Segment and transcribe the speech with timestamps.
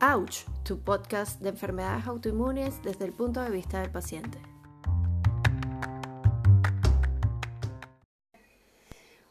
[0.00, 4.38] Ouch, tu podcast de enfermedades autoinmunes desde el punto de vista del paciente.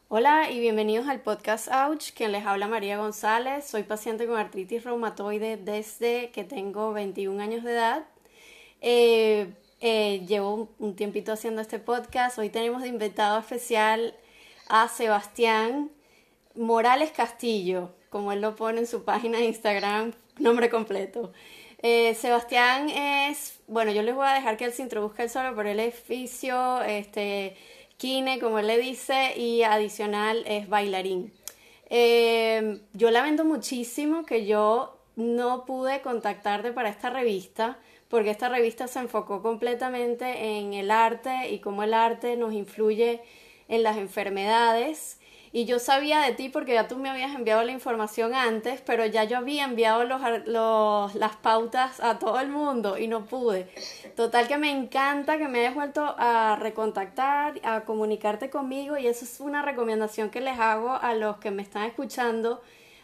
[0.08, 3.64] Hola y bienvenidos al podcast Ouch, quien les habla María González.
[3.66, 8.04] Soy paciente con artritis reumatoide desde que tengo 21 años de edad.
[8.82, 12.38] Eh, eh, llevo un tiempito haciendo este podcast.
[12.38, 14.14] Hoy tenemos de invitado especial
[14.68, 15.90] a Sebastián
[16.54, 21.32] Morales Castillo, como él lo pone en su página de Instagram, nombre completo.
[21.80, 25.54] Eh, Sebastián es, bueno, yo les voy a dejar que él se introduzca él solo,
[25.54, 27.56] pero él es fisio, este,
[27.96, 31.32] kine, como él le dice, y adicional es bailarín.
[31.90, 38.88] Eh, yo lamento muchísimo que yo no pude contactarte para esta revista, porque esta revista
[38.88, 43.20] se enfocó completamente en el arte y cómo el arte nos influye
[43.68, 45.17] en las enfermedades
[45.52, 49.06] y yo sabía de ti porque ya tú me habías enviado la información antes, pero
[49.06, 53.68] ya yo había enviado los, las pautas a todo el mundo y no pude.
[54.14, 59.24] Total que me encanta que me hayas vuelto a recontactar, a comunicarte conmigo y eso
[59.24, 62.60] es una recomendación que les hago a los que me están escuchando.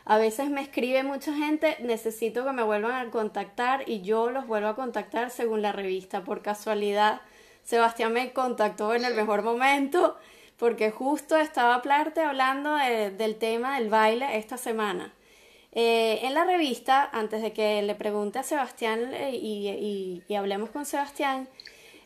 [0.07, 4.47] A veces me escribe mucha gente, necesito que me vuelvan a contactar y yo los
[4.47, 6.25] vuelvo a contactar según la revista.
[6.25, 7.23] Por casualidad,
[7.63, 10.19] Sebastián me contactó en el mejor momento
[10.59, 15.13] porque justo estaba Plarte hablando del tema del baile esta semana.
[15.73, 20.87] Eh, en la revista, antes de que le pregunte a Sebastián eh, y, hablemos con
[20.87, 21.49] Sebastián,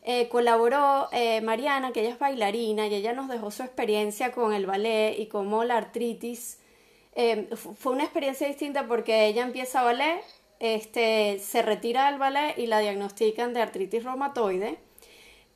[0.04, 1.08] eh, colaboró
[1.42, 5.26] Mariana, que ella es bailarina, y ella nos dejó su experiencia con el ballet y
[5.26, 6.60] cómo la artritis
[7.56, 10.22] fue una experiencia distinta porque ella empieza ballet,
[10.60, 14.78] este, se retira del ballet y la diagnostican de artritis reumatoide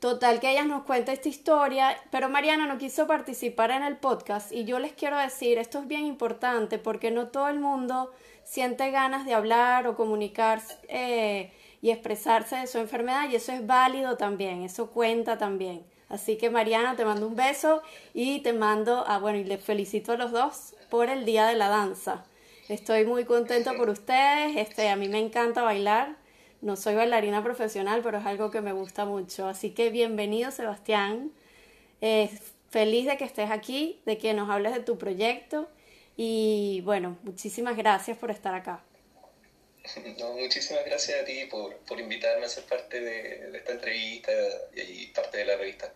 [0.02, 4.50] Total que ella nos cuenta esta historia, pero Mariana no quiso participar en el podcast
[4.50, 8.10] y yo les quiero decir, esto es bien importante porque no todo el mundo
[8.42, 13.64] siente ganas de hablar o comunicar eh, y expresarse de su enfermedad y eso es
[13.64, 15.84] válido también, eso cuenta también.
[16.08, 17.80] Así que Mariana, te mando un beso
[18.12, 21.54] y te mando, a, bueno, y les felicito a los dos por el Día de
[21.54, 22.24] la Danza.
[22.68, 26.16] Estoy muy contenta por ustedes, este, a mí me encanta bailar,
[26.62, 29.48] no soy bailarina profesional, pero es algo que me gusta mucho.
[29.48, 31.32] Así que bienvenido, Sebastián.
[32.70, 35.68] feliz de que estés aquí, de que nos hables de tu proyecto.
[36.16, 38.82] Y bueno, muchísimas gracias por estar acá.
[40.18, 44.30] No, muchísimas gracias a ti por, por invitarme a ser parte de, de, esta entrevista
[44.74, 45.92] y parte de la revista.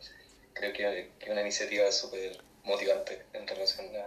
[0.52, 4.06] Creo que es una iniciativa súper motivante en relación a,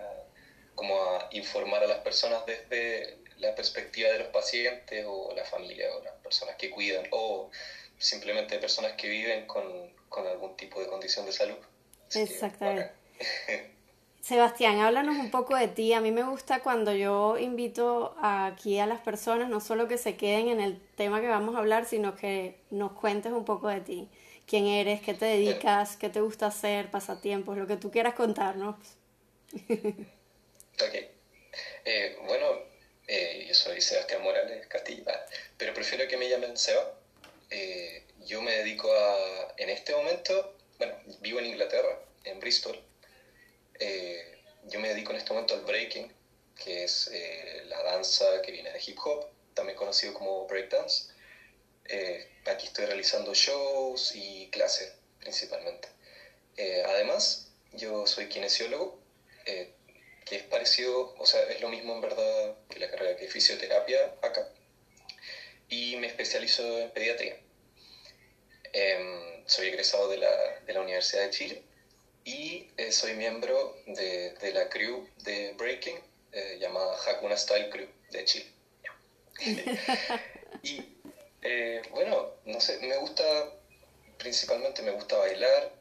[0.76, 5.88] como a informar a las personas desde la perspectiva de los pacientes o la familia
[5.96, 7.50] o las personas que cuidan o
[7.98, 11.58] simplemente personas que viven con, con algún tipo de condición de salud.
[12.14, 12.92] Exactamente.
[14.22, 15.94] Sebastián, háblanos un poco de ti.
[15.94, 20.18] A mí me gusta cuando yo invito aquí a las personas, no solo que se
[20.18, 23.82] queden en el tema que vamos a hablar, sino que nos cuentes un poco de
[23.82, 24.10] ti.
[24.46, 25.02] ¿Quién eres?
[25.02, 25.96] ¿Qué te dedicas?
[25.96, 26.92] ¿Qué te gusta hacer?
[26.92, 27.58] ¿Pasatiempos?
[27.58, 28.76] Lo que tú quieras contarnos.
[29.70, 30.96] ok.
[31.86, 32.46] Eh, bueno,
[33.12, 35.26] eh, yo soy Sebastián Morales Castilla,
[35.58, 36.94] pero prefiero que me llamen Seba.
[37.50, 42.80] Eh, yo me dedico a, en este momento, bueno, vivo en Inglaterra, en Bristol.
[43.80, 46.14] Eh, yo me dedico en este momento al breaking,
[46.64, 47.12] que es
[47.66, 51.12] la danza que viene de hip hop, también conocido como breakdance.
[52.46, 55.88] aquí estoy realizando shows y clases principalmente.
[56.86, 59.00] además, yo soy kinesiólogo
[60.26, 64.16] que es parecido, o sea, es lo mismo en verdad que la carrera que fisioterapia
[64.22, 64.50] acá.
[65.70, 67.38] Y me especializo en pediatría.
[68.74, 71.64] Em, soy egresado de la, de la, Universidad de Chile
[72.24, 76.00] y eh, soy miembro de, de, la crew de Breaking
[76.32, 78.46] eh, llamada Hakuna Style Crew de Chile.
[80.64, 81.00] y
[81.42, 83.24] eh, bueno, no sé, me gusta,
[84.18, 85.72] principalmente me gusta bailar,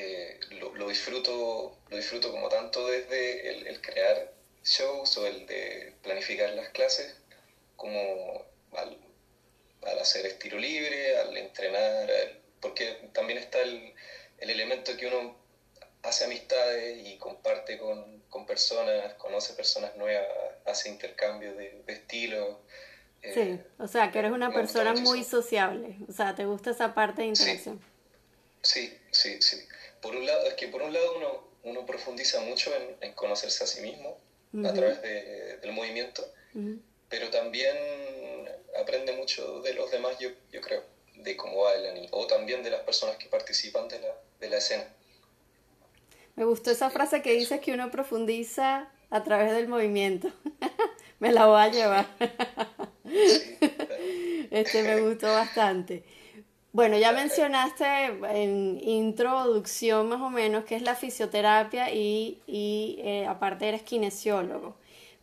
[0.00, 6.50] eh, lo, disfruto, lo disfruto como tanto desde el, crear shows o el de planificar
[6.50, 7.16] las clases,
[7.74, 8.96] como al,
[10.00, 12.08] hacer estilo libre, al entrenar,
[12.60, 13.92] porque también está el,
[14.38, 15.36] el, elemento que uno
[16.02, 20.26] hace amistades y comparte con, con, personas, conoce personas nuevas,
[20.64, 22.60] hace intercambio de, de estilo.
[23.22, 26.94] Eh, sí, o sea, que eres una persona muy sociable, o sea, te gusta esa
[26.94, 27.78] parte de interacción.
[27.78, 27.97] sí,
[28.62, 28.98] sí.
[29.10, 29.38] sí
[30.00, 33.64] por un lado, es que por un lado uno, uno profundiza mucho en, en conocerse
[33.64, 34.18] a sí mismo
[34.64, 36.26] a través de, del movimiento,
[37.08, 37.76] pero también
[38.80, 40.82] aprende mucho de los demás, yo, yo creo,
[41.16, 44.84] de cómo bailan o también de las personas que participan de la, de la escena.
[46.36, 50.30] Me gustó esa frase que dices que uno profundiza a través del movimiento.
[51.18, 52.06] Me la voy a llevar.
[54.50, 56.04] Este me gustó bastante.
[56.78, 57.84] Bueno, ya mencionaste
[58.40, 64.76] en introducción más o menos qué es la fisioterapia y, y eh, aparte eres kinesiólogo.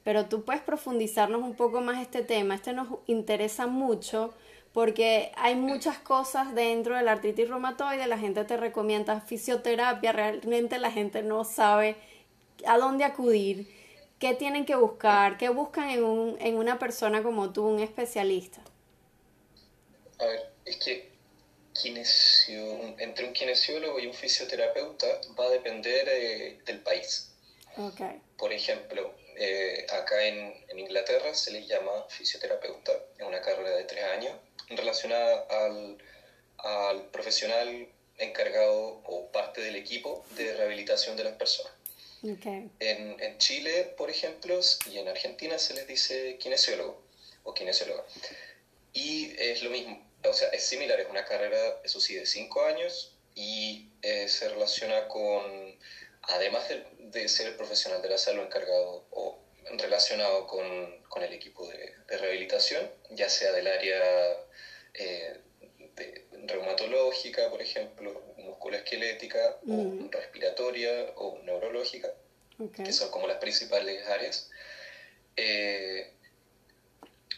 [0.03, 2.55] Pero tú puedes profundizarnos un poco más este tema.
[2.55, 4.33] Este nos interesa mucho
[4.73, 8.05] porque hay muchas cosas dentro de la artritis reumatoide.
[8.05, 11.95] La gente te recomienda fisioterapia, realmente la gente no sabe
[12.67, 13.73] a dónde acudir,
[14.19, 18.59] qué tienen que buscar, qué buscan en, un, en una persona como tú, un especialista.
[20.19, 21.14] A ver, es que
[22.97, 25.07] entre un kinesiólogo y un fisioterapeuta
[25.37, 27.31] va a depender eh, del país.
[27.77, 28.21] Okay.
[28.37, 33.83] Por ejemplo, eh, acá en, en, Inglaterra se les llama fisioterapeuta, es una carrera de
[33.83, 34.33] tres años
[34.69, 35.97] relacionada al,
[36.59, 37.87] al profesional
[38.17, 41.73] encargado o parte del equipo de rehabilitación de las personas.
[42.23, 42.71] Okay.
[42.79, 47.03] En, en, Chile, por ejemplo, y en Argentina se les dice kinesiólogo
[47.43, 48.03] o kinesióloga.
[48.93, 52.63] Y es lo mismo, o sea, es similar, es una carrera, eso sí, de cinco
[52.65, 55.77] años y eh, se relaciona con,
[56.23, 59.39] además de, de, ser el profesional de la salud encargado o
[59.77, 64.37] relacionado con, con el equipo de, de, rehabilitación, ya sea del área
[64.93, 65.39] eh,
[65.95, 70.05] de, reumatológica, por ejemplo, musculoesquelética mm.
[70.05, 72.13] o respiratoria o neurológica,
[72.59, 72.85] okay.
[72.85, 74.49] que son como las principales áreas.
[75.35, 76.11] Eh,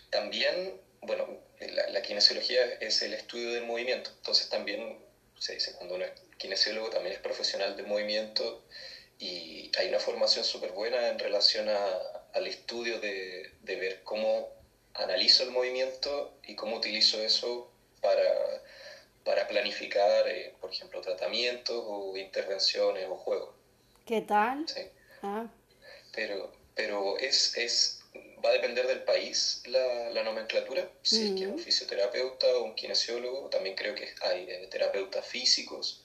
[0.10, 5.00] también, bueno, la, la, kinesiología es el estudio del movimiento, entonces también
[5.40, 8.64] se dice cuando uno es kinesiólogo también es profesional del movimiento
[9.20, 11.98] y hay una formación súper buena en relación a,
[12.34, 14.50] al estudio de, de, ver cómo
[14.94, 17.72] analizo el movimiento y cómo utilizo eso
[18.02, 18.62] para,
[19.24, 23.56] para planificar, eh, por ejemplo, tratamientos o intervenciones o juegos.
[24.06, 24.68] ¿Qué tal?
[24.68, 24.82] Sí.
[25.24, 25.48] Ah.
[26.14, 27.97] Pero, pero es, es
[28.44, 32.64] va a depender del país la, la nomenclatura, si es que es un fisioterapeuta o
[32.64, 36.04] un kinesiólogo, también creo que hay eh, terapeutas físicos,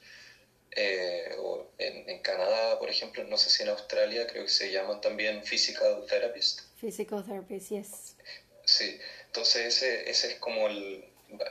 [0.74, 4.72] eh, o en, en, Canadá, por ejemplo, no sé si en Australia, creo que se
[4.72, 6.62] llaman también physical therapist.
[6.80, 8.16] Physical therapist, yes.
[8.64, 11.04] Sí, entonces ese, ese es como el,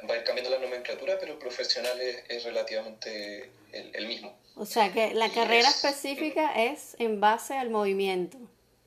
[0.10, 4.36] va a ir cambiando la nomenclatura, pero el profesional es, es relativamente el, el, mismo.
[4.56, 8.40] O sea que la y carrera es, específica es en base al movimiento,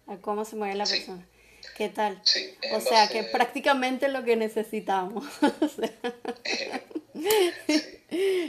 [0.08, 0.97] a cómo se mueve la sí.
[0.97, 1.29] persona.
[1.76, 2.21] ¿Qué tal?
[2.25, 5.25] Sí, o sea, que prácticamente lo que necesitamos.
[5.76, 5.91] sí.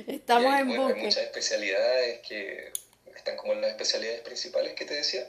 [0.07, 0.99] Estamos hay, en bueno, buque.
[0.99, 2.71] Hay muchas especialidades que
[3.15, 5.27] están como en las especialidades principales que te decía.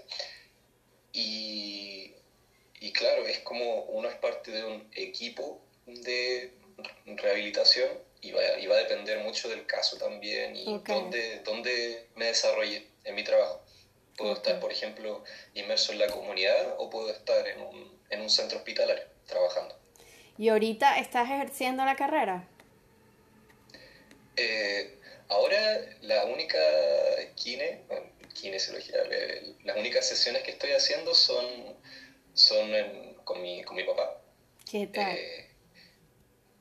[1.12, 2.12] Y,
[2.81, 6.52] y claro, es como uno es parte de un equipo de
[7.06, 7.88] rehabilitación
[8.20, 10.94] y va, y va a depender mucho del caso también y Okay.
[10.94, 13.64] dónde, dónde me desarrolle en mi trabajo.
[14.16, 15.22] Puedo estar, por ejemplo,
[15.54, 19.78] inmerso en la comunidad o puedo estar en un, en un centro hospitalario trabajando.
[20.38, 22.48] ¿Y ahorita estás ejerciendo la carrera?
[24.36, 24.98] Eh,
[25.28, 26.58] ahora la única
[27.34, 27.82] kine,
[28.34, 31.46] kinesiología, eh, las únicas sesiones que estoy haciendo son,
[32.34, 34.20] son en- con, mi, con mi papá.
[34.70, 35.16] ¿Qué tal?
[35.16, 35.50] Eh,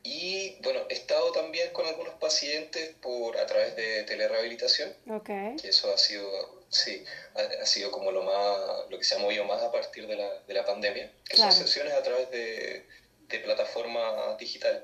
[0.03, 5.25] y bueno, he estado también con algunos pacientes por, a través de telerehabilitación, ok.
[5.61, 7.03] que eso ha sido, sí,
[7.35, 10.15] ha, ha sido como lo más, lo que se ha movido más a partir de
[10.15, 11.51] la, de la pandemia, que Claro.
[11.51, 12.85] son sesiones a través de,
[13.27, 14.81] de plataformas digitales.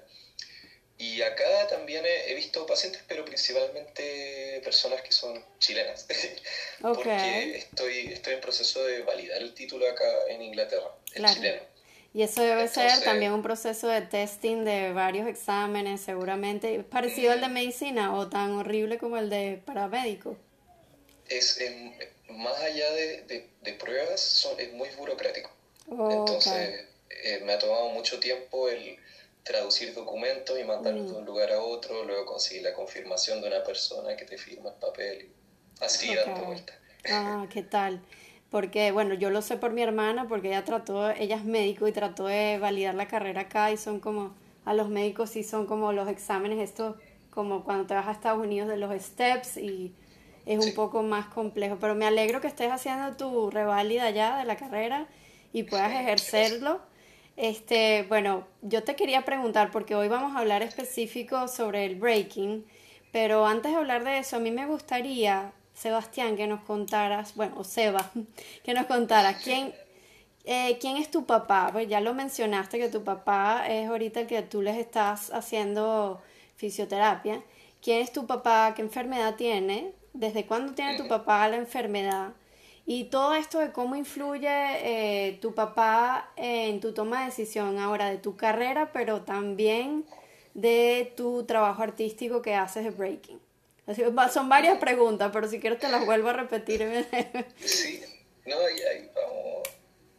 [0.98, 6.06] Y acá también he, visto pacientes, pero principalmente personas que son chilenas,
[6.84, 6.96] Ok.
[6.96, 11.34] porque estoy, estoy en proceso de validar el título acá en Inglaterra, el Claro.
[11.34, 11.62] chileno.
[12.14, 16.84] Y eso debe ser Entonces- también un proceso de testing de varios exámenes, seguramente.
[16.84, 20.36] ¿Parecido al de medicina o tan horrible como el de paramédico?
[21.32, 21.72] Es, es
[22.30, 25.50] más allá de, de, de pruebas, son, es muy burocrático.
[25.90, 28.98] Oh, Entonces, eh, me ha tomado mucho tiempo el
[29.44, 31.14] traducir documentos y mandarlos Mm.
[31.14, 34.70] de un lugar a otro, luego conseguir la confirmación de una persona que te firma
[34.70, 35.30] el papel,
[35.80, 36.26] así Ok.
[36.26, 36.76] dando vueltas.
[37.10, 38.02] Ah, ¿qué tal?
[38.52, 41.92] Porque, bueno, yo lo sé por mi hermana, porque ella trató, ella es médico y
[41.94, 44.36] trató de validar la carrera acá y son como,
[44.66, 46.98] a los médicos sí son como los exámenes, esto
[47.30, 49.96] como cuando te vas a Estados Unidos de los steps y
[50.46, 51.78] es un poco más complejo.
[51.80, 55.08] Pero me alegro que estés haciendo tu reválida ya de la carrera
[55.54, 56.82] y puedas ejercerlo.
[57.38, 62.66] Este, bueno, yo te quería preguntar, porque hoy vamos a hablar específico sobre el breaking,
[63.12, 67.56] pero antes de hablar de eso, a mí me gustaría, Sebastián, que nos contaras, bueno,
[67.58, 68.12] o Seba,
[68.64, 69.74] que nos contaras quién,
[70.46, 71.70] eh, quién es tu papá.
[71.72, 76.22] Pues ya lo mencionaste que tu papá es ahorita el que tú les estás haciendo
[76.58, 77.42] fisioterapia.
[77.82, 78.74] ¿Quién es tu papá?
[78.76, 79.94] ¿Qué enfermedad tiene?
[80.14, 81.10] ¿Desde cuándo tiene tu Ujú.
[81.10, 82.34] papá la enfermedad?
[82.86, 88.10] Y todo esto de cómo influye eh, tu papá en tu toma de decisión ahora
[88.10, 90.06] de tu carrera, pero también
[90.54, 93.40] de tu trabajo artístico que haces de breaking.
[93.88, 97.06] Así, son varias preguntas, pero si quieres te las vuelvo a repetir.
[97.60, 98.04] sí,
[98.46, 99.68] no, ahí, vamos,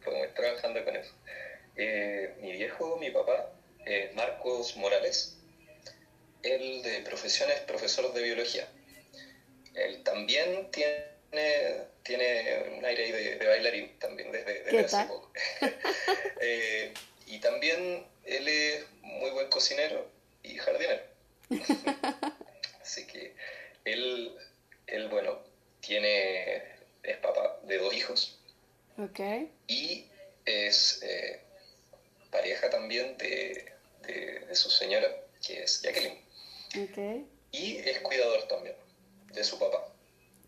[0.05, 1.13] ir trabajando con eso.
[1.75, 3.51] Eh, mi viejo, mi papá,
[3.85, 5.37] eh, Marcos Morales,
[6.43, 8.67] él de profesión es profesor de biología.
[9.75, 11.05] Él también tiene,
[12.03, 15.31] tiene un aire de, bailarín, también desde, hace poco.
[16.45, 16.93] Eh,
[17.27, 20.09] y también él es muy buen cocinero
[20.43, 21.01] y jardinero.
[22.81, 23.33] Así que
[23.85, 24.35] él,
[24.87, 25.39] él, bueno,
[25.79, 26.63] tiene,
[27.01, 28.37] es papá de dos hijos.
[28.97, 29.49] Okay.
[29.67, 30.05] Y
[30.45, 31.39] es eh,
[32.29, 35.07] pareja también de, de, su señora,
[35.47, 36.19] que es Jacqueline.
[36.89, 37.25] Okay.
[37.53, 38.75] Y es cuidador también
[39.33, 39.87] de su papá,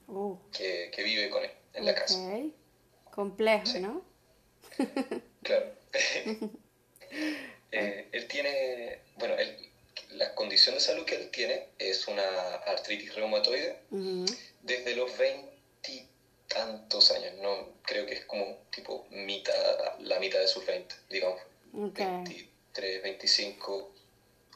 [0.08, 0.38] uh.
[0.52, 2.20] que, que, vive con él en la casa.
[3.12, 4.06] Complejo, ¿no?
[5.44, 5.66] claro.
[7.72, 9.58] Eh, él tiene, bueno, él,
[10.12, 13.80] la condición de salud que él tiene es una artritis reumatoide
[14.62, 20.66] desde los veintitantos años, no creo que es como tipo mitad, la mitad de sus
[20.66, 21.42] 20, digamos.
[21.74, 23.95] 23, 25 o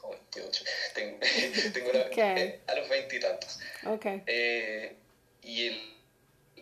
[0.08, 0.64] 28.
[0.94, 1.18] Tengo,
[2.16, 3.60] eh, a los veintitantos.
[3.84, 4.22] Okay.
[4.26, 4.96] Eh,
[5.42, 5.96] y él,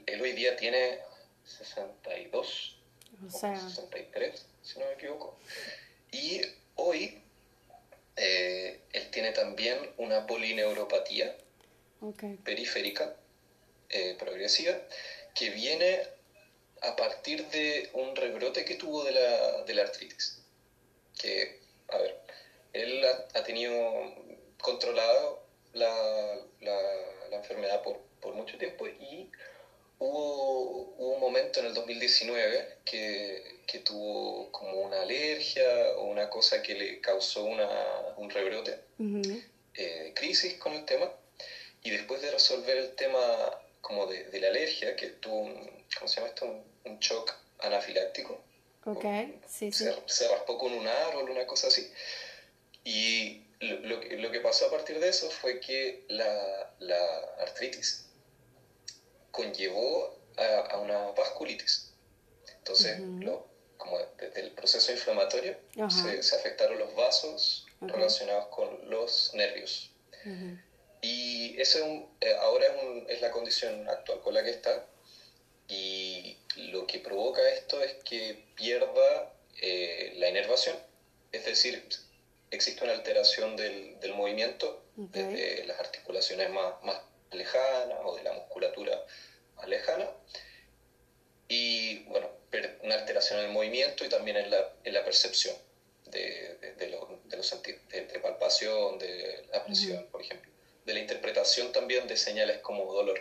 [0.07, 0.99] él, hoy día tiene
[1.45, 2.77] 62
[3.27, 3.61] o, sea.
[3.61, 5.39] 63, si no me equivoco.
[6.11, 6.41] Y
[6.77, 7.23] hoy
[8.17, 11.37] eh, él tiene también una polineuropatía
[12.45, 13.15] periférica
[14.19, 14.79] progresiva
[15.35, 16.03] que viene
[16.83, 20.41] a partir de un rebrote que tuvo de la, de la artritis.
[21.19, 22.21] Que, a ver,
[22.73, 23.75] él ha, tenido
[24.61, 29.31] controlado la, la, enfermedad por, por, mucho tiempo y
[29.99, 36.29] hubo, hubo, un momento en el 2019 que, que, tuvo como una alergia o una
[36.31, 37.69] cosa que le causó una,
[38.17, 38.81] un rebrote,
[39.75, 41.11] eh, crisis con el tema,
[41.83, 43.21] y después de resolver el tema
[43.81, 46.47] como de, de la alergia, que tuvo un, ¿cómo se llama esto?
[46.47, 48.41] Un, un shock anafiláctico.
[48.85, 49.05] Ok,
[49.47, 49.85] sí, sí.
[50.07, 51.91] Se, raspó con un árbol, una cosa así.
[52.89, 57.05] Y lo, lo, que pasó a partir de eso fue que la, la
[57.41, 58.07] artritis
[59.31, 61.93] conllevó a, una vasculitis.
[62.57, 65.59] Entonces, lo, como desde el proceso inflamatorio,
[65.91, 69.91] se, se, afectaron los vasos relacionados con los nervios.
[71.03, 74.87] Y eso eh, ahora es, es, la condición actual con la que está.
[75.69, 80.77] Y lo que provoca esto es que pierda eh, la inervación,
[81.33, 81.87] es decir,
[82.51, 87.01] existe una alteración del, del movimiento desde las articulaciones más, más
[87.31, 89.05] lejanas o de la musculatura
[89.57, 90.09] más lejana.
[91.49, 92.29] Y bueno,
[92.83, 95.55] una alteración en el movimiento y también en la, en la percepción
[96.07, 100.51] de, de, los sentidos, de, palpación, de la presión, por ejemplo,
[100.85, 103.21] de la interpretación también de señales como dolor.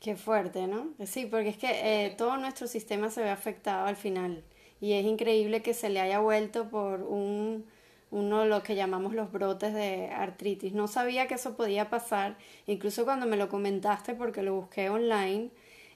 [0.00, 0.94] Qué fuerte, ¿no?
[1.06, 1.70] Sí, porque es que
[2.06, 4.42] eh, todo nuestro sistema se ve afectado al final
[4.80, 7.70] y es increíble que se le haya vuelto por un,
[8.12, 10.74] uno de lo que llamamos los brotes de artritis.
[10.74, 15.50] No sabía que eso podía pasar, incluso cuando me lo comentaste porque lo busqué online,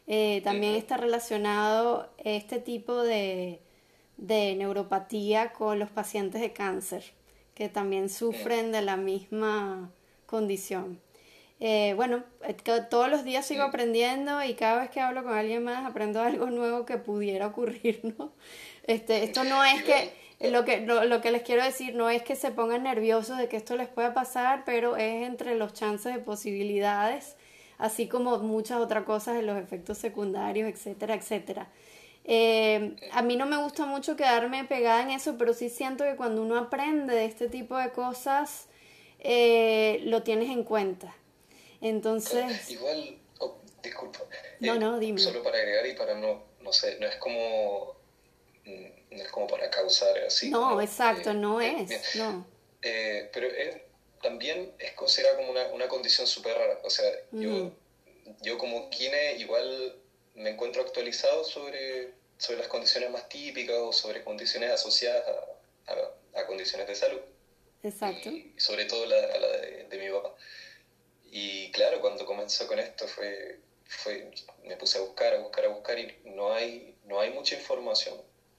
[0.09, 3.61] eh, también está relacionado este tipo de,
[4.17, 7.05] de neuropatía con los pacientes de cáncer,
[7.55, 9.91] que también sufren de la misma
[10.25, 11.01] condición.
[11.59, 12.23] Eh, bueno,
[12.91, 16.51] todos los días sigo aprendiendo y cada vez que hablo con alguien más aprendo algo
[16.51, 18.33] nuevo que pudiera ocurrir, ¿no?
[18.85, 22.37] Este, esto no es que, lo que, lo, que les quiero decir no es que
[22.37, 26.21] se pongan nerviosos de que esto les pueda pasar, pero es entre los chances de
[26.21, 27.37] posibilidades,
[27.78, 31.69] así como muchas otras cosas en los efectos secundarios, etcétera, etcétera.
[32.28, 36.16] Eh, a mí no me gusta mucho quedarme pegada en eso, pero sí siento que
[36.16, 38.66] cuando uno aprende de este tipo de cosas,
[39.21, 41.14] eh, lo tienes en cuenta.
[41.81, 42.69] Entonces...
[42.71, 44.19] Igual, oh, disculpa.
[44.61, 45.21] No, eh, no, dime.
[45.21, 47.95] Solo para agregar y para no, no sé, no es como,
[48.64, 50.51] mm, no es como para causar así.
[50.51, 52.47] No, exacto, no eh, es, no.
[52.83, 53.49] Eh, pero
[54.23, 56.79] también es considerada como una, una condición súper rara.
[56.83, 57.73] O sea, yo,
[58.43, 59.97] yo como kine igual
[60.35, 65.25] me encuentro actualizado sobre, sobre las condiciones más típicas o sobre condiciones asociadas
[65.87, 67.21] a, a, condiciones de salud.
[67.83, 68.31] Exacto.
[68.31, 70.35] Y, sobre todo la, la de, de mi papá.
[71.31, 74.31] Y claro, cuando comenzó con esto fue, fue,
[74.65, 78.15] me puse a buscar, a buscar, a buscar y no hay, no hay mucha información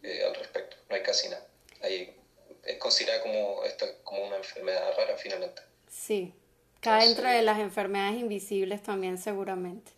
[0.07, 1.45] eh, al respecto, no hay casi nada.
[1.81, 2.15] Hay,
[2.63, 5.61] es considerada como, esto, como una enfermedad rara finalmente.
[5.89, 6.33] Sí,
[6.79, 9.91] cae entre las enfermedades invisibles también seguramente.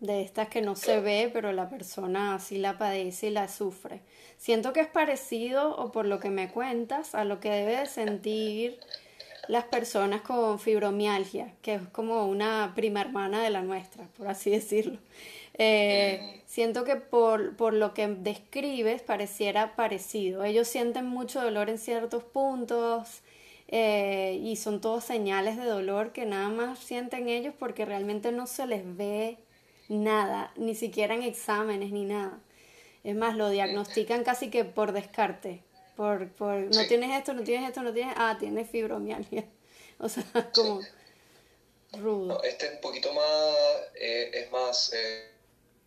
[0.00, 4.00] de estas que no se ve, pero la persona sí la padece y la sufre.
[4.36, 7.86] Siento que es parecido, o por lo que me cuentas, a lo que debe de
[7.86, 8.80] sentir
[9.46, 14.50] las personas con fibromialgia, que es como una prima hermana de la nuestra, por así
[14.50, 14.98] decirlo.
[15.54, 20.44] Eh, siento que por, por lo que describes pareciera parecido.
[20.44, 23.22] Ellos sienten mucho dolor en ciertos puntos
[23.68, 28.46] eh, y son todos señales de dolor que nada más sienten ellos porque realmente no
[28.46, 29.38] se les ve
[29.88, 32.40] nada, ni siquiera en exámenes ni nada.
[33.04, 35.62] Es más, lo diagnostican casi que por descarte.
[35.96, 39.44] Por, por no tienes esto, no tienes esto, no tienes, ah, tienes fibromialgia.
[39.98, 40.80] O sea, como
[41.92, 42.42] rudo.
[42.42, 43.54] este es un poquito más,
[43.94, 45.30] eh, es más, eh,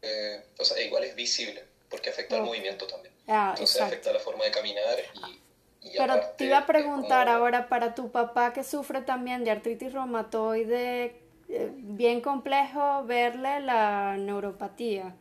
[0.06, 3.14] eh, o sea, igual es visible, porque afecta al movimiento también.
[3.28, 5.42] Ah, Entonces afecta la forma de caminar y...
[5.90, 9.94] y Pero te iba a preguntar ahora, para tu papá que sufre también de artritis
[9.94, 11.16] reumatoide,
[11.48, 15.16] bien complejo verle la neuropatía.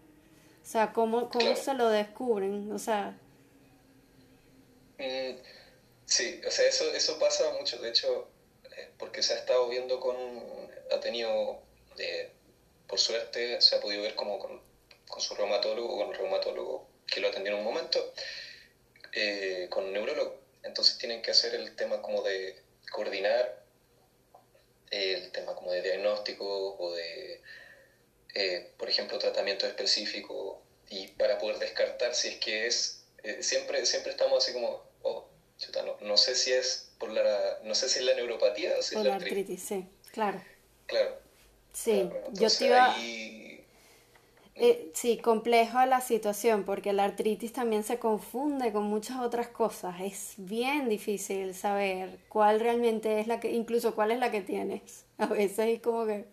[0.62, 2.72] O sea, ¿cómo, cómo se lo descubren?
[2.72, 3.18] O sea,
[4.98, 5.36] Mm,
[6.06, 8.28] sí, o sea, eso, eso pasa mucho, de hecho,
[8.76, 10.16] eh, porque se ha estado viendo con,
[10.92, 11.62] ha tenido,
[11.98, 12.32] eh,
[12.86, 14.60] por suerte, se ha podido ver como con,
[15.18, 18.12] su reumatólogo, con el reumatólogo que lo atendió en un momento,
[19.12, 20.40] eh, con un neurólogo.
[20.62, 23.64] Entonces tienen que hacer el tema como de coordinar
[24.90, 27.40] el tema como de diagnóstico o de,
[28.76, 34.12] por ejemplo, tratamiento específico y para poder descartar si es que es eh, siempre, siempre
[34.12, 35.26] estamos así como, oh,
[35.74, 38.96] no, no, sé si es por la, no sé si es la neuropatía o si
[38.96, 39.62] es la artritis.
[39.62, 40.42] Sí, claro.
[40.86, 41.18] Claro.
[41.72, 42.94] Sí, yo te iba...
[44.56, 50.00] Eh, sí, complejo la situación porque la artritis también se confunde con muchas otras cosas.
[50.00, 55.06] Es bien difícil saber cuál realmente es la que, incluso cuál es la que tienes.
[55.18, 56.26] A veces es como que,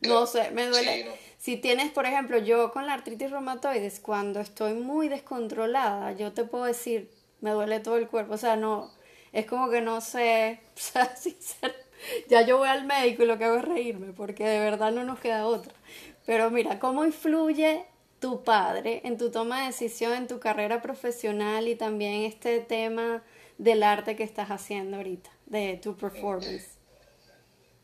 [0.00, 1.06] no sé, me duele.
[1.38, 6.44] Si tienes, por ejemplo, yo con la artritis reumatoides, cuando estoy muy descontrolada, yo te
[6.44, 8.34] puedo decir, me duele todo el cuerpo.
[8.34, 8.90] O sea, no,
[9.32, 11.12] es como que no sé, o sea,
[12.28, 15.04] ya yo voy al médico y lo que hago es reírme, porque de verdad no
[15.04, 15.72] nos queda otra.
[16.28, 17.86] Pero mira, ¿cómo influye
[18.20, 23.24] tu padre en tu toma de decisión, en tu carrera profesional y también este tema
[23.56, 26.76] del arte que estás haciendo ahorita, de tu performance?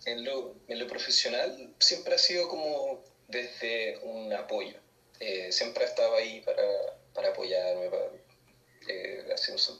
[0.04, 4.76] En lo, en lo profesional siempre ha sido como desde un apoyo.
[5.20, 6.68] Eh, siempre ha estado ahí para,
[7.14, 8.10] para apoyarme, para
[8.90, 9.78] eh, hacer un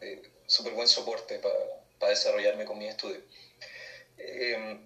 [0.00, 1.54] eh, súper buen soporte para,
[1.98, 3.20] para, desarrollarme con mi estudio.
[4.16, 4.80] Em,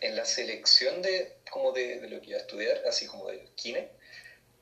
[0.00, 3.48] en la selección de, como de, de, lo que iba a estudiar, así como de
[3.54, 3.88] kine,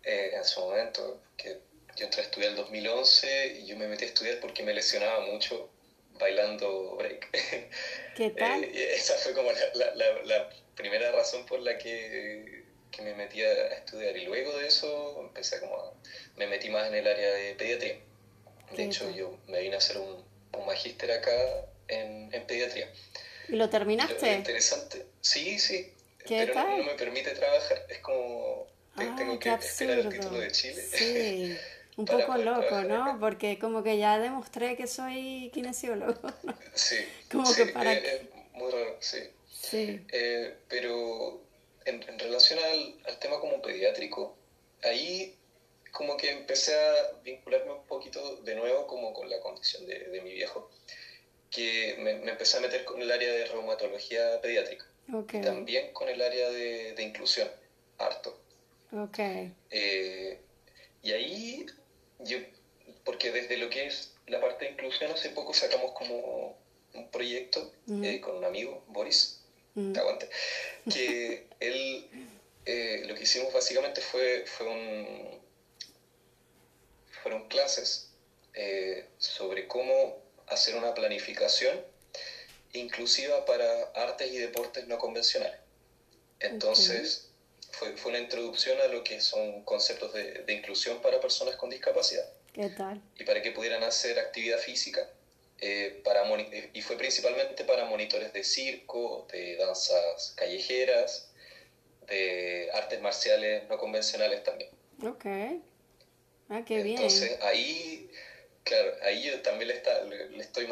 [0.03, 1.59] en su momento, que
[1.97, 4.75] yo entré a estudiar en el 2011 y yo me metí a estudiar porque me
[4.75, 5.71] lesionaba mucho
[6.19, 7.29] bailando break.
[8.17, 8.65] ¿Qué tal?
[8.65, 13.69] esa fue como la, la, la, primera razón por la que, que, me metí a
[13.69, 14.17] estudiar.
[14.17, 15.95] Y luego de eso empecé como
[16.37, 18.01] me metí más en el área de pediatría.
[18.73, 21.33] De hecho, yo me vine a hacer un, un magíster acá
[21.87, 22.93] en, en, pediatría.
[23.49, 24.33] ¿Y lo terminaste?
[24.33, 25.07] interesante.
[25.21, 25.93] Sí, sí.
[26.27, 27.87] pero No, me permite trabajar.
[27.89, 28.67] Es como...
[28.97, 30.83] Ah, tengo que esperar el título de Chile.
[30.83, 31.57] Sí.
[31.97, 33.19] Un poco loco, ¿no?
[33.21, 36.15] Porque como que ya demostré que soy kinesiólogo.
[36.75, 36.97] Sí.
[37.31, 37.93] como que para...
[37.93, 39.19] Eh, muy raro, sí.
[39.49, 40.05] Sí.
[40.13, 41.41] Eh, pero
[41.85, 44.37] en, en relación al, al, tema como pediátrico,
[44.83, 45.37] ahí
[45.93, 50.21] como que empecé a vincularme un poquito de nuevo como con la condición de, de
[50.21, 50.71] mi viejo,
[51.55, 54.85] que me, me, empecé a meter con el área de reumatología pediátrica.
[55.13, 55.41] Okay.
[55.41, 57.49] Y también con el área de, de inclusión,
[57.99, 58.41] harto.
[59.71, 60.41] Eh,
[61.03, 61.67] y ahí,
[62.21, 62.39] yo,
[63.05, 66.57] porque desde lo que es la parte de inclusión, hace poco sacamos como
[66.95, 69.43] un proyecto eh, con un amigo, Boris,
[69.77, 70.29] aguante,
[70.93, 72.09] que él,
[72.67, 75.41] eh, lo que hicimos básicamente fue, fue un,
[77.23, 78.11] fueron clases
[79.19, 81.81] sobre cómo hacer una planificación
[82.73, 85.59] inclusiva para artes y deportes no convencionales.
[86.41, 87.29] Entonces,
[87.71, 91.71] fue, fue, una introducción a lo que son conceptos de, de, inclusión para personas con
[91.71, 92.29] discapacidad.
[92.53, 93.01] ¿Qué tal?
[93.19, 95.09] Y para que pudieran hacer actividad física
[95.67, 96.25] eh, para,
[96.73, 101.31] y fue principalmente para monitores de circo, de danzas callejeras,
[102.07, 104.71] de artes marciales no convencionales también.
[105.03, 105.25] Ok.
[106.51, 106.97] Ah, qué bien.
[106.97, 108.11] Entonces ahí,
[108.65, 110.67] claro, ahí yo también le, está, le, estoy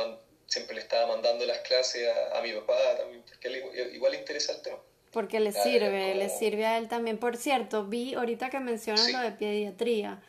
[0.46, 4.18] siempre le estaba mandando las clases a, a mi papá también, porque él, igual le
[4.18, 4.78] interesa el tema.
[5.12, 6.14] Porque le sirve, como...
[6.22, 7.18] le sirve a él también.
[7.18, 9.12] Por cierto, vi ahorita que mencionas sí.
[9.12, 10.22] lo de pediatría,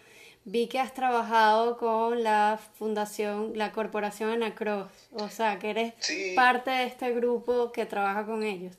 [0.43, 6.33] vi que has trabajado con la fundación, la corporación Anacross, o sea, que eres sí.
[6.35, 8.75] parte de este grupo que trabaja con ellos.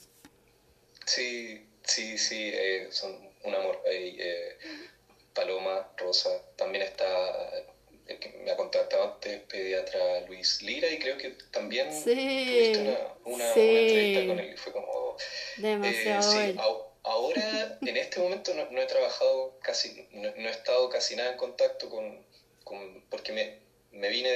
[1.07, 3.81] Sí, sí, sí, eh, son un amor.
[3.87, 4.64] Eh, Paloma,
[11.25, 12.79] que también tuviste
[13.25, 15.17] una, una, entrevista con él y fue como...
[15.57, 16.59] Demasiado eh, sí,
[17.03, 21.89] ahora, en este momento, no, he trabajado casi, no, he estado casi nada en contacto
[21.89, 22.25] con,
[22.65, 23.59] con porque me,
[23.93, 24.31] me vine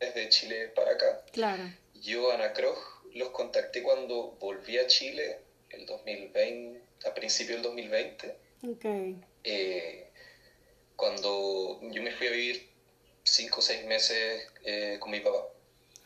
[0.00, 1.22] desde Chile para acá.
[1.32, 1.62] Claro.
[1.94, 2.78] Yo, Ana Krog,
[3.14, 5.38] los contacté cuando volví a Chile,
[5.70, 8.36] el 2020, a principio del 2020.
[8.68, 8.84] Ok.
[9.44, 10.10] Eh,
[10.96, 12.68] cuando yo me fui a vivir
[13.22, 15.46] cinco o seis meses eh, con mi papá.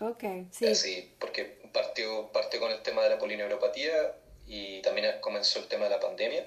[0.03, 0.75] Ok, sí.
[0.75, 5.85] Sí, porque partió, partió con el tema de la polineuropatía y también comenzó el tema
[5.85, 6.45] de la pandemia,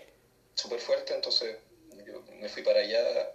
[0.56, 1.58] súper fuerte, entonces
[2.06, 3.32] yo me fui para allá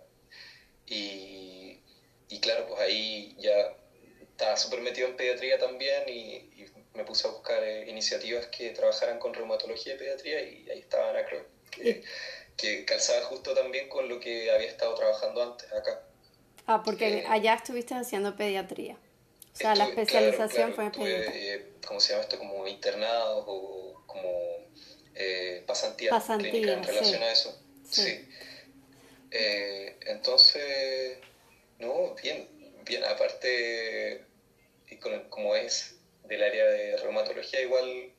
[0.85, 1.81] y,
[2.29, 3.75] y claro, pues ahí ya
[4.21, 9.19] estaba súper metido en pediatría también y, me puse a buscar eh, iniciativas que trabajaran
[9.21, 12.03] con reumatología y pediatría y ahí estaba Ana creo que,
[12.57, 16.03] que calzaba justo también con lo que había estado trabajando antes acá.
[16.67, 18.99] Ah, porque eh, allá estuviste haciendo pediatría.
[19.53, 20.91] O sea, la especialización fue.
[21.01, 22.39] Eh, ¿Cómo se llama esto?
[22.39, 24.31] Como internados o como
[25.15, 27.63] eh, pasantías clínicas en relación a eso.
[27.91, 28.29] Sí.
[29.31, 31.19] Eh, entonces,
[31.79, 32.49] no, bien,
[32.85, 34.25] bien, aparte,
[34.89, 38.13] y como es del área de reumatología, igual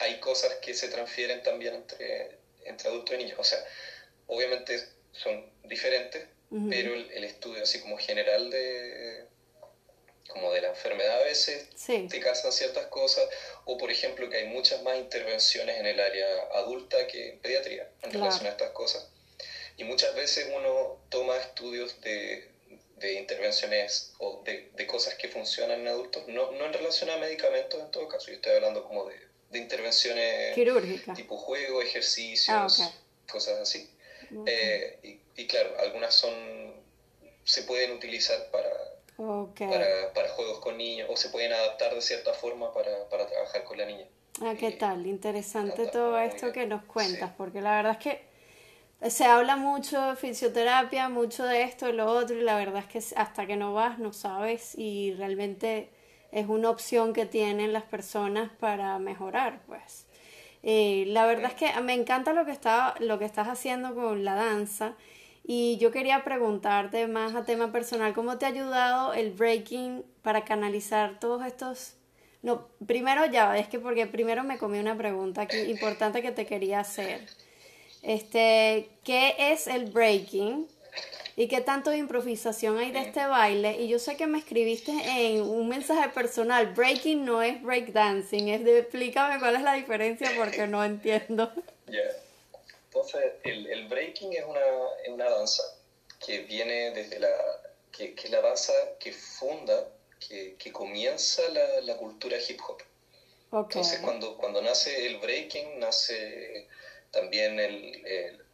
[0.00, 3.38] hay cosas que se transfieren también entre, entre adultos y niños.
[3.38, 3.58] O sea,
[4.26, 4.78] obviamente
[5.12, 6.26] son diferentes,
[6.70, 9.26] pero el, estudio así como general de
[10.28, 13.28] como de la enfermedad a veces te casan ciertas cosas,
[13.64, 17.88] o por ejemplo que hay muchas más intervenciones en el área adulta que en pediatría
[18.02, 19.08] en relación a estas cosas.
[19.76, 22.48] Y muchas veces uno toma estudios de,
[22.96, 27.16] de intervenciones o de, de, cosas que funcionan en adultos, no, no en relación a
[27.18, 29.16] medicamentos en todo caso, yo estoy hablando como de,
[29.50, 32.92] de intervenciones quirúrgicas, tipo juego, ejercicios, ah,
[33.30, 33.90] cosas así.
[34.46, 36.82] Eh, y, y, claro, algunas son
[37.44, 38.70] se pueden utilizar para,
[39.16, 43.64] para, para, juegos con niños o se pueden adaptar de cierta forma para, para trabajar
[43.64, 44.06] con la niña.
[44.42, 45.06] Ah, ¿qué tal?
[45.06, 48.34] Interesante todo esto que nos cuentas, porque la verdad es que
[49.10, 52.86] se habla mucho de fisioterapia, mucho de esto, y lo otro, y la verdad es
[52.86, 55.90] que hasta que no vas no sabes y realmente
[56.32, 60.06] es una opción que tienen las personas para mejorar, pues.
[60.64, 64.24] Eh, la verdad es que me encanta lo que, está, lo que estás haciendo con
[64.24, 64.94] la danza
[65.46, 70.44] y yo quería preguntarte más a tema personal, ¿cómo te ha ayudado el breaking para
[70.44, 71.94] canalizar todos estos...
[72.42, 76.46] No, primero ya, es que porque primero me comí una pregunta aquí importante que te
[76.46, 77.26] quería hacer.
[78.02, 80.66] Este, ¿qué es el breaking?
[81.36, 83.82] ¿Y qué tanto de improvisación hay de este baile?
[83.82, 88.64] Y yo sé que me escribiste en un mensaje personal, breaking no es breakdancing, es
[88.64, 91.50] de explícame cuál es la diferencia porque no entiendo.
[92.94, 94.60] Entonces, el, el breaking es una,
[95.02, 95.64] es una, danza
[96.24, 99.88] que viene desde la, que, que la danza que funda,
[100.20, 102.78] que, que comienza la, la, cultura hip hop.
[103.52, 106.66] Entonces, cuando, cuando nace el breaking, nace
[107.10, 108.44] también el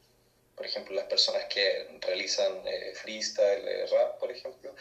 [0.61, 4.75] por ejemplo, las personas que realizan eh, freestyle, eh, rap, por ejemplo,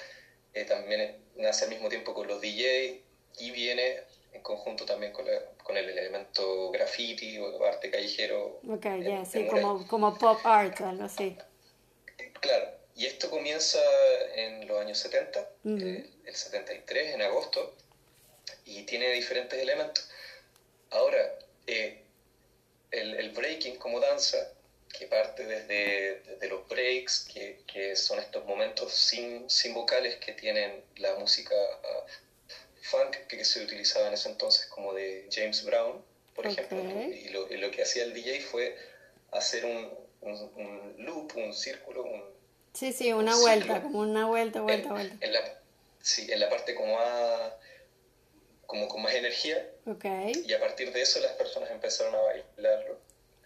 [0.53, 3.01] eh, también nace al mismo tiempo con los DJ
[3.37, 5.25] y viene en conjunto también con,
[5.63, 8.59] con el elemento graffiti o arte callejero.
[8.67, 11.37] Ok, ya, sí, como, como, pop art, algo así.
[12.39, 13.79] Claro, y esto comienza
[14.35, 17.73] en los años 70, el 73, en agosto,
[18.65, 20.09] y tiene diferentes elementos.
[20.91, 21.35] Ahora,
[21.67, 21.99] el,
[22.91, 24.37] el breaking como danza
[24.97, 30.33] que parte desde, desde los breaks, que, que, son estos momentos sin, sin, vocales que
[30.33, 32.09] tienen la música uh,
[32.89, 36.03] funk que se utilizaba en ese entonces, como de James Brown,
[36.35, 36.79] por ejemplo.
[36.79, 38.75] Y lo, lo, que hacía el DJ fue
[39.31, 39.89] hacer un,
[40.21, 42.23] un, loop, un círculo, un...
[42.73, 45.25] Sí, sí, una vuelta, como una vuelta, vuelta, vuelta.
[45.25, 45.39] En la,
[46.01, 47.53] sí, en la parte como más,
[48.65, 49.69] como con más energía.
[49.85, 50.43] Okay.
[50.45, 52.99] Y a partir de eso las personas empezaron a bailarlo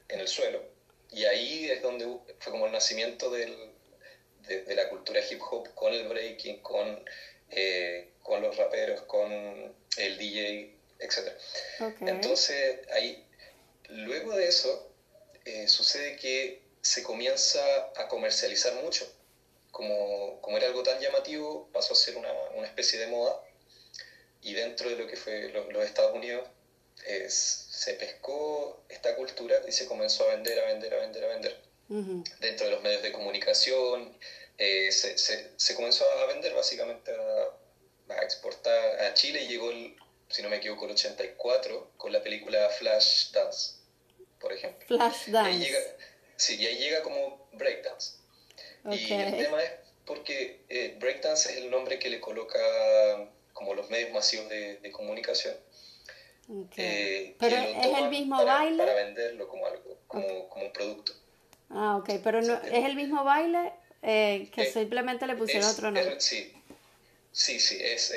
[0.09, 0.73] en el suelo
[1.13, 2.05] y ahí es donde
[2.39, 3.55] fue como el nacimiento del,
[4.47, 7.03] de, la cultura hip hop con el breaking, con,
[7.51, 11.31] eh, con los raperos, con el DJ, etc.
[12.01, 13.25] Entonces, ahí,
[13.89, 14.89] luego de eso,
[15.45, 17.61] eh, sucede que se comienza
[17.95, 19.11] a comercializar mucho.
[19.71, 23.43] Como, como era algo tan llamativo, pasó a ser una, una especie de moda.
[24.41, 26.47] Y dentro de lo que fue los Estados Unidos,
[27.05, 31.27] es, se pescó esta cultura y se comenzó a vender, a vender, a vender, a
[31.27, 31.73] vender.
[32.39, 34.17] Dentro de los medios de comunicación,
[34.57, 37.52] eh, se, se, comenzó a vender básicamente a,
[38.23, 39.95] exportar a Chile y llegó, el,
[40.29, 43.75] si no me equivoco, el 84 con la película Flash Dance,
[44.39, 44.85] por ejemplo.
[44.87, 45.95] Flash Dance.
[46.35, 48.17] sí, y ahí llega como breakdance.
[48.85, 49.71] Y el tema es
[50.05, 52.59] porque eh, breakdance es el nombre que le coloca
[53.53, 55.55] como los medios masivos de, de comunicación.
[56.75, 58.83] Eh, pero es el mismo baile.
[58.83, 61.13] Para venderlo como algo, como, como un producto.
[61.69, 66.19] Ah, ok, pero no, es el mismo baile eh, que simplemente le pusieron otro nombre.
[66.19, 66.53] sí,
[67.33, 68.13] sí, sí, es,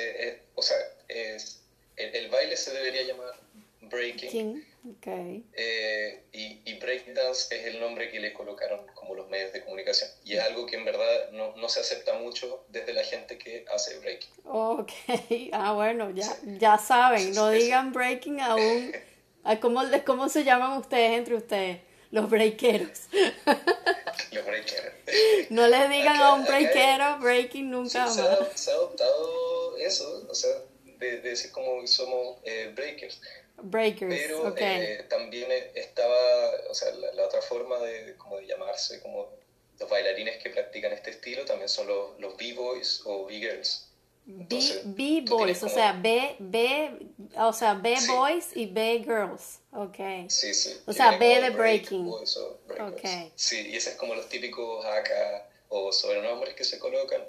[0.55, 0.77] o sea,
[1.09, 1.59] es,
[1.97, 3.33] el, el, baile se debería llamar
[3.81, 4.65] breaking.
[4.97, 5.43] Okay.
[5.53, 10.09] Eh, y, y breakdance es el nombre que le colocaron como los medios de comunicación.
[10.23, 13.65] Y es algo que en verdad no, no se acepta mucho desde la gente que
[13.73, 14.29] hace breaking.
[14.45, 14.91] Ok,
[15.51, 18.93] ah bueno, ya, ya saben, no digan breaking aún.
[19.61, 21.79] ¿Cómo, ¿Cómo se llaman ustedes entre ustedes?
[22.17, 23.01] Los breakeros.
[24.31, 24.93] Los breakeros.
[25.51, 28.15] No les digan a un breakero breaking nunca más.
[28.55, 30.49] Se ha, adoptado eso, o sea,
[30.83, 33.21] de, decir como somos eh, breakers.
[33.57, 36.15] Breakers, Pero eh, también estaba,
[36.71, 39.29] o sea, la, otra forma de, como de llamarse, como
[39.79, 43.86] los bailarines que practican este estilo también son los, los B-boys o B-girls.
[44.27, 46.91] B-boys, o sea, B, B,
[47.37, 50.27] o sea, B-boys y B-girls, ok.
[50.27, 50.77] Sí, sí.
[50.85, 52.09] O sea, B de breaking.
[52.09, 53.31] okay.
[53.35, 57.23] Sí, y ese es como los típicos acá o sobrenombres que se colocan.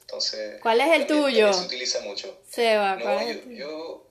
[0.00, 1.52] Entonces, ¿cuál es el tuyo?
[1.52, 2.36] Se utiliza mucho.
[2.50, 4.06] Seba, ¿cuál es yo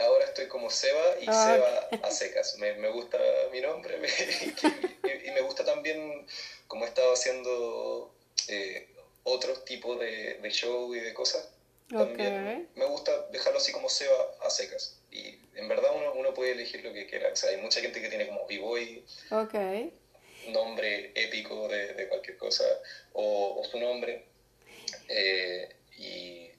[0.00, 2.58] Ahora estoy como Seba y ah, Seba a secas.
[2.58, 3.18] Me, me, gusta
[3.52, 3.96] mi nombre
[5.24, 6.26] y, me gusta también
[6.66, 8.12] como he estado haciendo
[8.48, 8.88] eh,
[9.22, 11.48] otros tipos de, de, show y de cosas.
[11.90, 14.98] También me gusta dejarlo así como Seba a secas.
[15.10, 17.32] Y en verdad uno, uno puede elegir lo que quiera.
[17.32, 19.04] O sea, hay mucha gente que tiene como B-Boy.
[19.30, 19.92] Okay.
[20.48, 22.64] Nombre épico de, de cualquier cosa.
[23.12, 24.24] O, o su nombre.
[25.08, 26.50] Eh, y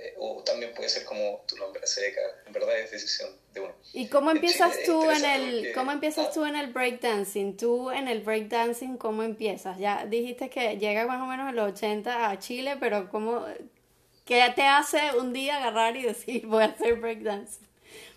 [0.00, 3.74] eh, o también puede ser como tu nombre seca, en verdad es decisión de uno.
[3.92, 6.30] ¿Y cómo empiezas tú en el cómo empiezas ah.
[6.32, 7.56] tú en el breakdancing?
[7.58, 9.78] Tú en el breakdancing cómo empiezas?
[9.78, 13.44] Ya dijiste que llega más o menos en los 80 a Chile, pero cómo
[14.30, 17.66] qué te hace un día agarrar y decir voy a hacer breakdancing?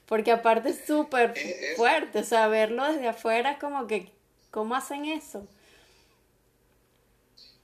[0.05, 1.33] Porque aparte es súper
[1.75, 4.11] fuerte, o sea, verlo desde afuera es como que
[4.51, 5.47] ¿cómo hacen eso?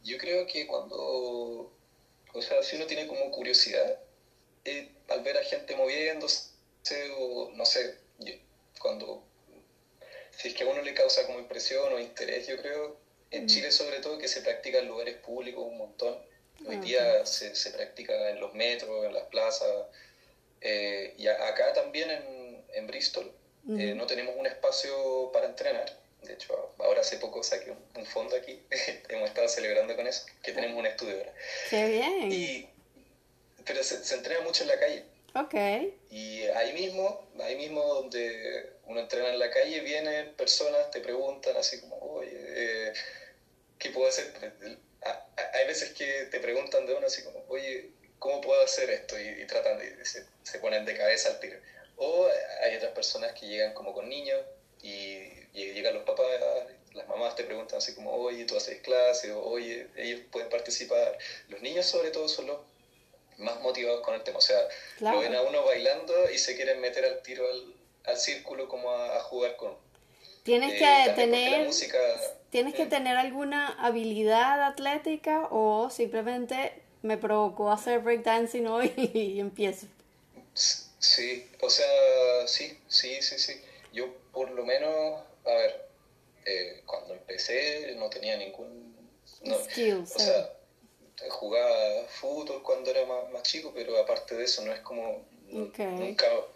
[0.04, 1.72] Yo creo que cuando
[2.34, 4.00] o sea, si uno tiene como curiosidad,
[4.66, 6.50] eh, al ver a gente moviéndose,
[7.18, 7.98] o no sé,
[8.80, 9.24] cuando,
[10.32, 12.98] si es que a uno le causa como impresión o interés, yo creo,
[13.30, 16.18] en Chile sobre todo, que se practica en lugares públicos un montón.
[16.68, 19.88] Hoy ah, día se, se, practica en los metros, en las plazas,
[20.62, 23.32] eh, y acá también en, en Bristol
[23.78, 26.00] eh, no tenemos un espacio para entrenar.
[26.24, 28.60] De hecho, ahora hace poco saqué un, fondo aquí,
[29.10, 31.34] hemos estado celebrando con eso, que tenemos un estudio ahora.
[31.70, 32.32] ¡Qué bien!
[32.32, 32.68] Y,
[33.66, 35.04] pero se, entrena mucho en la calle.
[35.36, 35.54] Ok.
[36.10, 41.56] Y ahí mismo, ahí mismo donde uno entrena en la calle, vienen personas, te preguntan
[41.56, 42.94] así como, oye, eh,
[43.78, 44.34] ¿qué puedo hacer?
[45.02, 49.20] Hay veces que te preguntan de uno así como, oye, ¿cómo puedo hacer esto?
[49.20, 51.58] Y, tratan de, se, se, ponen de cabeza al tiro.
[51.98, 52.28] O
[52.64, 54.40] hay otras personas que llegan como con niños
[54.82, 56.26] y, llegan los papás,
[56.94, 61.18] las mamás te preguntan así como, oye, tú haces clase, o oye, ellos pueden participar.
[61.50, 62.60] Los niños sobre todo son los
[63.38, 64.38] más motivados con el tema.
[64.38, 64.60] O sea,
[65.00, 67.46] lo ven a uno bailando y se quieren meter al tiro
[68.06, 69.78] al, círculo como a, jugar con.
[70.44, 71.70] Tienes eh, que tener.
[72.50, 79.88] Tienes que tener alguna habilidad atlética o simplemente me provocó hacer breakdancing hoy y empiezo.
[80.54, 83.62] Sí, o sea, sí, sí, sí, sí.
[83.94, 85.90] Yo por lo menos, a ver,
[86.46, 88.90] eh, cuando empecé no tenía ningún...
[89.44, 90.54] No, o sea,
[91.30, 95.26] jugaba fútbol cuando era más, más, chico, pero aparte de eso no es como...
[95.48, 95.90] Nunca,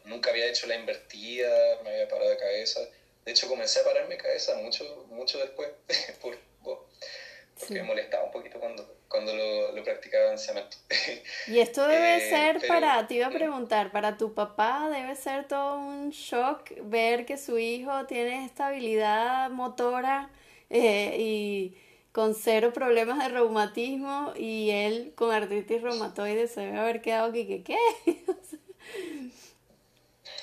[0.06, 1.50] nunca había hecho la invertida,
[1.84, 2.80] me había parado de cabeza.
[3.26, 5.70] De hecho, comencé a pararme cabeza mucho, mucho después,
[6.22, 10.78] por, porque me molestaba un poquito cuando, cuando lo, lo practicaba en cemento.
[11.48, 15.48] Y esto debe eh, ser para, te iba a preguntar, para tu papá debe ser
[15.48, 20.30] todo un shock ver que su hijo tiene esta habilidad motora
[20.70, 21.78] eh, y
[22.12, 27.48] con cero problemas de reumatismo y él con artritis reumatoide se debe haber quedado que,
[27.48, 27.78] que ¿qué?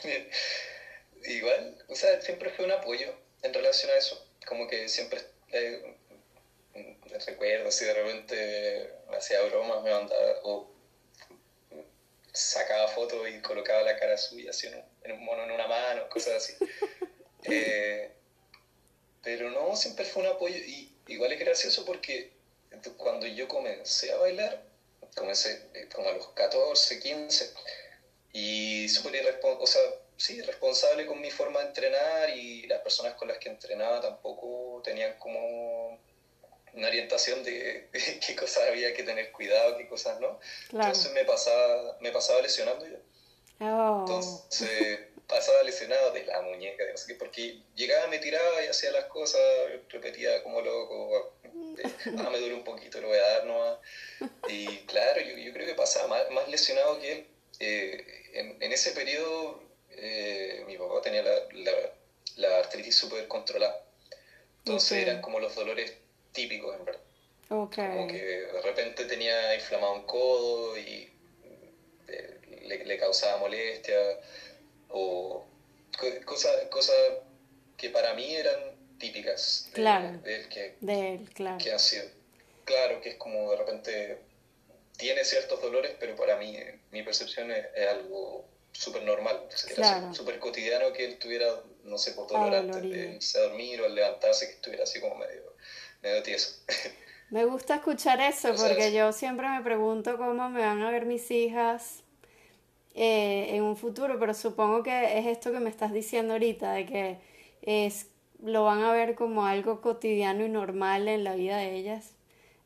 [1.36, 5.20] Igual, o sea, siempre fue un apoyo en relación a eso, como que siempre...
[5.52, 5.96] Eh,
[7.26, 10.70] recuerdo así de repente hacía bromas, me mandaba o
[12.32, 16.34] sacaba fotos y colocaba la cara suya así en un, mono en una mano, cosas
[16.34, 16.54] así.
[17.44, 18.12] Eh,
[19.22, 22.34] pero no, siempre fue un apoyo y igual es gracioso porque
[22.98, 24.62] cuando yo comencé a bailar,
[25.16, 27.54] comencé eh, como a los 14, 15
[28.34, 29.80] y súper irresponsable, o sea,
[30.20, 34.82] sí, responsable con mi forma de entrenar y las personas con las que entrenaba tampoco
[34.84, 35.98] tenían como
[36.74, 37.88] una orientación de
[38.26, 40.38] qué cosas había que tener cuidado, qué cosas no.
[40.72, 42.98] Entonces me pasaba, me pasaba lesionando yo.
[43.60, 44.04] Oh.
[44.06, 49.40] Entonces pasaba lesionado de la muñeca, de porque llegaba, me tiraba y hacía las cosas,
[49.88, 53.78] repetía como loco, ah, me duele un poquito, lo voy a dar nomás.
[54.48, 57.26] Y claro, yo, yo creo que pasaba más, más lesionado que él.
[57.60, 59.69] Eh, en, en, ese periodo
[60.00, 61.34] eh, mi papá tenía la,
[62.36, 63.84] la, artritis súper controlada.
[64.58, 65.94] Entonces eran como los dolores
[66.32, 67.00] típicos, en verdad.
[67.48, 71.10] Como que de repente tenía inflamado un codo y
[72.06, 73.98] eh, le, causaba molestia
[74.90, 75.44] o
[76.24, 76.92] cosas cosa
[77.76, 78.60] que para mí eran
[78.98, 80.76] típicas de, claro, él, que,
[81.34, 81.58] claro.
[81.58, 82.04] que ha sido.
[82.64, 84.18] Claro, que es como de repente
[85.00, 86.56] tiene ciertos dolores, pero para mí,
[86.92, 89.48] mi percepción es, algo súper normal.
[89.76, 91.46] Era súper cotidiano que él tuviera,
[91.84, 95.00] no sé, por dolor antes de irse a dormir o al levantarse, que estuviera así
[95.00, 95.50] como medio
[96.02, 96.60] medio tieso.
[97.30, 101.30] Me gusta escuchar eso porque yo siempre me pregunto cómo me van a ver mis
[101.30, 102.02] hijas
[102.92, 106.86] eh, en un futuro, pero supongo que es esto que me estás diciendo ahorita, de
[106.86, 107.18] que
[107.62, 108.08] es,
[108.42, 112.14] lo van a ver como algo cotidiano y normal en la vida de ellas,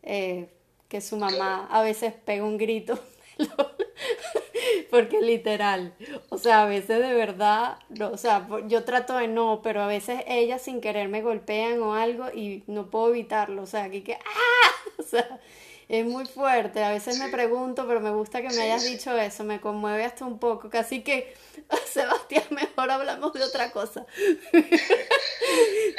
[0.03, 0.49] eh,
[0.89, 2.99] que su mamá a veces pega un grito.
[4.91, 5.95] porque literal,
[6.29, 9.87] o sea, a veces de verdad, no, o sea, yo trato de no, pero a
[9.87, 14.03] veces ellas sin querer me golpean o algo y no puedo evitarlo, o sea, aquí
[14.03, 14.71] que, ¡ah!
[14.99, 15.41] O sea,
[15.89, 19.45] es muy fuerte, a veces me pregunto, pero me gusta que me hayas dicho eso,
[19.45, 21.35] me conmueve hasta un poco, casi que,
[21.87, 24.07] Sebastián, mejor hablamos de otra cosa.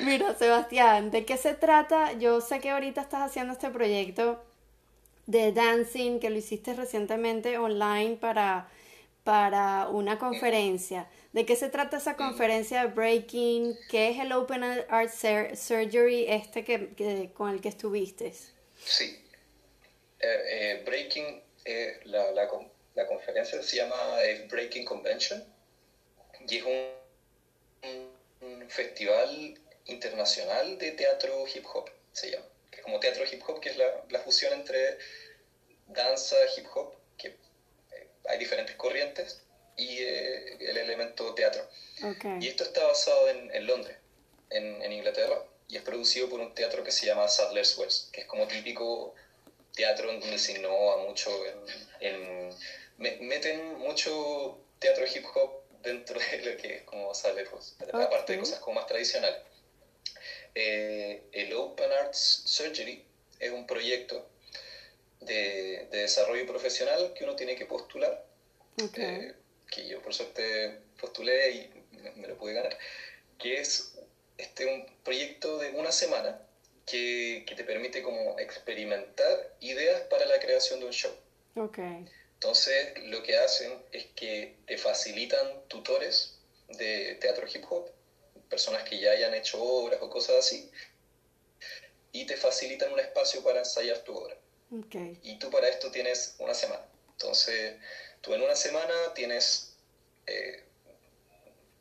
[0.03, 2.13] Mira, Sebastián, ¿de qué se trata?
[2.13, 4.41] Yo sé que ahorita estás haciendo este proyecto
[5.27, 8.69] de dancing que lo hiciste recientemente online para,
[9.23, 11.09] para una conferencia.
[11.33, 13.77] ¿De qué se trata esa conferencia de Breaking?
[13.89, 18.33] ¿Qué es el Open Art Surgery este que, con el que estuviste?
[18.83, 19.21] Sí.
[20.19, 22.47] Eh, eh, breaking, eh, la, la,
[22.95, 23.95] la, conferencia se llama
[24.49, 25.43] Breaking Convention
[26.47, 28.07] y es un,
[28.41, 32.45] un festival internacional de teatro hip hop, se llama
[32.85, 34.97] como teatro hip hop, que es la, la fusión entre
[35.87, 39.41] danza, hip hop, que eh, hay diferentes corrientes,
[39.75, 41.67] y eh, el elemento teatro.
[42.39, 43.97] Y esto está basado en, en Londres,
[44.51, 48.21] en, en, Inglaterra, y es producido por un teatro que se llama Sadler's Wells, que
[48.21, 49.15] es como típico
[49.73, 51.31] teatro en donde se innova mucho,
[51.99, 52.49] en,
[52.97, 58.39] meten mucho teatro hip hop dentro de lo que es como Sadler's Wells, aparte de
[58.39, 59.41] cosas como más tradicionales.
[60.55, 63.03] Eh, el Open Arts Surgery
[63.39, 64.29] es un proyecto
[65.19, 68.25] de, desarrollo profesional que uno tiene que postular,
[68.95, 69.33] eh,
[69.69, 71.83] que yo por suerte postulé y
[72.15, 72.77] me, lo pude ganar,
[73.37, 73.95] que es
[74.37, 76.41] este, un proyecto de una semana
[76.85, 81.13] que, que, te permite como experimentar ideas para la creación de un show.
[81.55, 82.05] Okay.
[82.35, 86.37] Entonces lo que hacen es que te facilitan tutores
[86.69, 87.94] de teatro hip hop
[88.55, 90.71] personas que ya hayan hecho obras o cosas así,
[92.13, 94.37] y te facilitan un espacio para ensayar tu obra.
[95.23, 96.85] Y tú para esto tienes una semana.
[97.11, 97.75] Entonces,
[98.21, 99.75] tú en una semana tienes,
[100.25, 100.63] eh,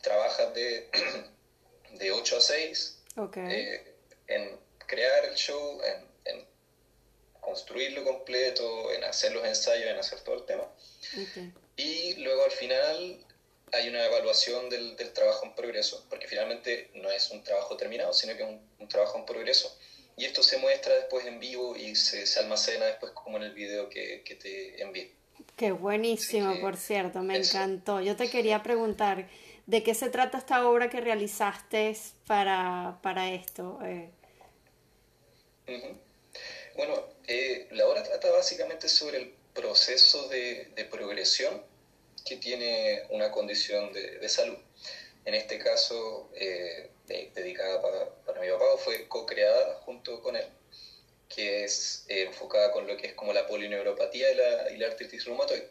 [0.02, 0.90] trabajas de,
[2.00, 2.98] de 8 a 6
[3.36, 3.94] eh,
[4.26, 6.44] en crear el show, en,
[7.40, 10.66] construirlo completo, en hacer los ensayos, en hacer todo el tema.
[11.76, 13.23] Y luego al final
[13.74, 18.12] hay una evaluación del, del, trabajo en progreso, porque finalmente no es un trabajo terminado,
[18.12, 19.76] sino que es un, trabajo en progreso.
[20.16, 23.52] Y esto se muestra después en vivo y se, se almacena después como en el
[23.52, 25.12] video que, que te envié.
[25.56, 28.00] Qué buenísimo, por cierto, me encantó.
[28.00, 29.28] Yo te quería preguntar,
[29.66, 33.78] ¿de qué se trata esta obra que realizaste para, para esto?
[33.84, 34.10] Eh,
[36.76, 41.62] bueno, eh, la obra trata básicamente sobre el proceso de, de progresión
[42.24, 44.56] que tiene una condición de, de salud.
[45.24, 50.46] En este caso, eh, dedicada para, para, mi papá, fue co-creada junto con él,
[51.28, 54.86] que es eh, enfocada con lo que es como la polineuropatía y la, y la
[54.88, 55.68] artritis reumatoide.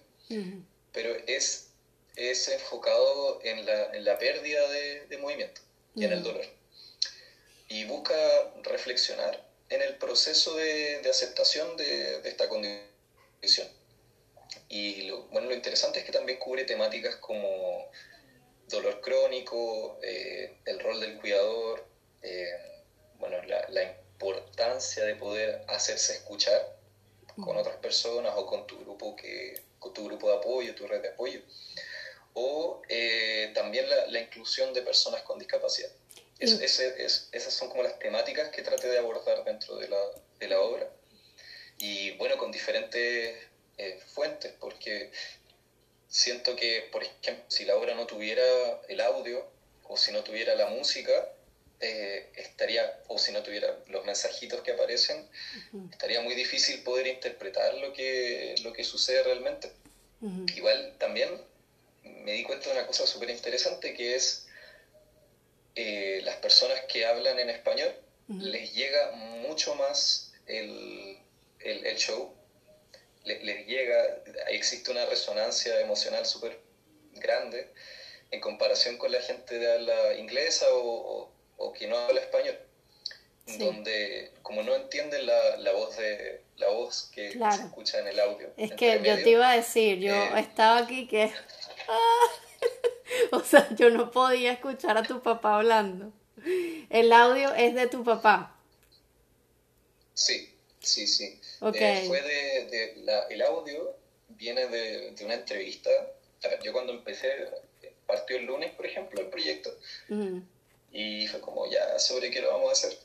[0.92, 1.70] Pero es,
[2.16, 5.62] es enfocado en la, en la pérdida de, de, movimiento
[5.96, 6.46] y en el dolor.
[7.68, 8.16] Y busca
[8.64, 13.68] reflexionar en el proceso de, de aceptación de, de esta condición
[14.70, 17.90] y lo, bueno, lo interesante es que también cubre temáticas como
[18.68, 21.86] dolor crónico, eh, el rol del cuidador,
[22.22, 22.50] eh,
[23.20, 26.78] bueno, la, la, importancia de poder hacerse escuchar
[27.44, 31.02] con otras personas o con tu grupo que con tu grupo de apoyo, tu red
[31.02, 31.42] de apoyo,
[32.34, 35.90] o eh, también la, la, inclusión de personas con discapacidad.
[36.40, 40.00] Es, es, esas son como las temáticas que traté de abordar dentro de la,
[40.40, 40.90] de la obra.
[41.78, 43.38] Y bueno, con diferentes
[43.78, 45.12] eh, fuentes, porque
[46.08, 48.44] siento que, por ejemplo, si la obra no tuviera
[48.88, 49.46] el audio
[49.84, 51.12] o si no tuviera la música,
[51.80, 55.28] eh, estaría, o si no tuviera los mensajitos que aparecen,
[55.92, 59.72] estaría muy difícil poder interpretar lo que, lo que sucede realmente.
[60.56, 61.30] Igual también
[62.04, 64.48] me di cuenta de una cosa súper interesante que es
[65.76, 67.94] eh, las personas que hablan en español
[68.28, 71.18] les llega mucho más el,
[71.60, 72.34] el, show,
[73.24, 76.60] les, llega, existe una resonancia emocional súper
[77.14, 77.72] grande
[78.32, 82.58] en comparación con la gente de habla inglesa o, o, que no habla español,
[83.60, 88.20] donde como no entienden la, la voz de la voz que se escucha en el
[88.20, 88.52] audio.
[88.58, 91.32] Es que yo te iba a decir, yo eh, estaba aquí que
[93.32, 96.12] o sea, yo no podía escuchar a tu papá hablando.
[96.90, 98.56] El audio es de tu papá.
[100.14, 101.40] Sí, sí, sí.
[101.74, 103.96] Eh, fue de, la, el audio
[104.30, 105.90] viene de, una entrevista.
[106.64, 107.48] yo cuando empecé,
[108.06, 109.76] partió el lunes, por ejemplo, el proyecto.
[110.92, 112.98] Y fue como, ya, ¿sobre qué lo vamos a hacer?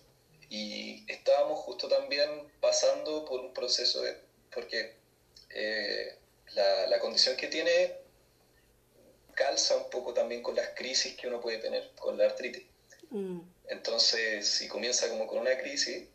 [0.51, 2.29] Y estábamos justo también
[2.61, 4.17] pasando por un proceso de,
[4.53, 4.95] porque
[5.51, 6.17] eh,
[6.55, 7.97] la, la condición que tiene
[9.35, 12.65] calza un poco también con las crisis que uno puede tener con la artritis.
[13.11, 13.41] Mm.
[13.69, 16.09] Entonces, si comienza como con una crisis,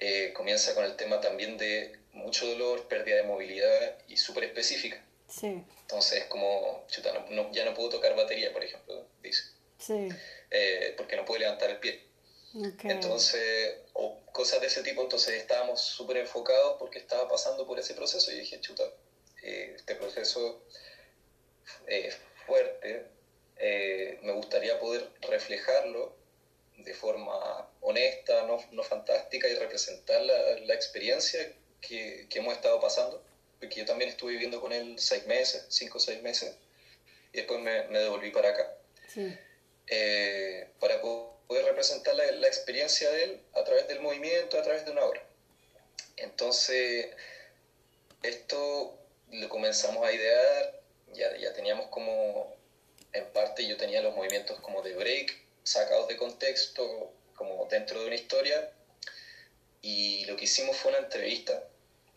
[0.00, 5.04] eh, comienza con el tema también de mucho dolor, pérdida de movilidad y súper específica.
[5.28, 5.62] Sí.
[5.82, 9.42] Entonces, como, chuta, ya no puedo tocar batería, por ejemplo, dice.
[9.78, 10.08] Sí.
[10.50, 12.02] Eh, porque no puedo levantar el pie.
[12.82, 17.94] Entonces, o cosas de ese tipo, entonces estábamos súper enfocados porque estaba pasando por ese
[17.94, 18.82] proceso y dije, chuta,
[19.42, 20.64] eh, este proceso
[21.86, 22.10] eh,
[22.46, 23.06] fuerte,
[24.22, 26.19] me gustaría poder reflejarlo
[26.84, 32.80] de forma honesta, no, no fantástica y representar la, la experiencia que, que, hemos estado
[32.80, 33.22] pasando,
[33.58, 36.54] porque yo también estuve viviendo con él seis meses, cinco o seis meses,
[37.32, 38.74] y después me, me devolví para acá.
[39.88, 44.84] Eh, para poder representar la, la, experiencia de él a través del movimiento, a través
[44.84, 45.22] de una obra.
[46.16, 47.08] Entonces,
[48.22, 48.96] esto
[49.32, 50.80] lo comenzamos a idear
[51.14, 52.56] ya, ya teníamos como,
[53.12, 55.38] en parte yo tenía los movimientos como de break,
[55.70, 58.72] sacados de contexto, como dentro de una historia,
[59.82, 61.64] y lo que hicimos fue una entrevista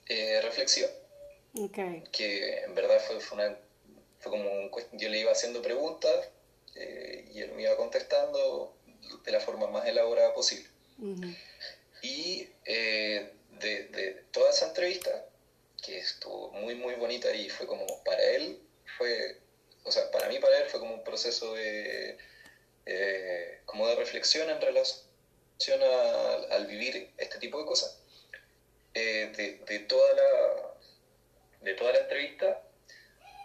[0.08, 0.90] eh, reflexiva.
[2.12, 3.58] Que en verdad fue, fue, una,
[4.20, 6.30] fue como un, yo le iba haciendo preguntas
[6.76, 8.76] eh, y él me iba contestando
[9.24, 10.68] de la forma más elaborada posible.
[12.02, 15.26] Y eh, de, de, toda esa entrevista,
[15.86, 18.60] que estuvo muy, muy bonita y fue como para él
[18.98, 19.38] fue,
[19.84, 22.18] o sea, para mí, para él fue como un proceso de,
[22.86, 25.82] eh, como de reflexión en relación
[26.52, 28.00] al vivir este tipo de cosas.
[28.94, 30.74] Eh, de, de, toda la,
[31.62, 32.62] de toda la entrevista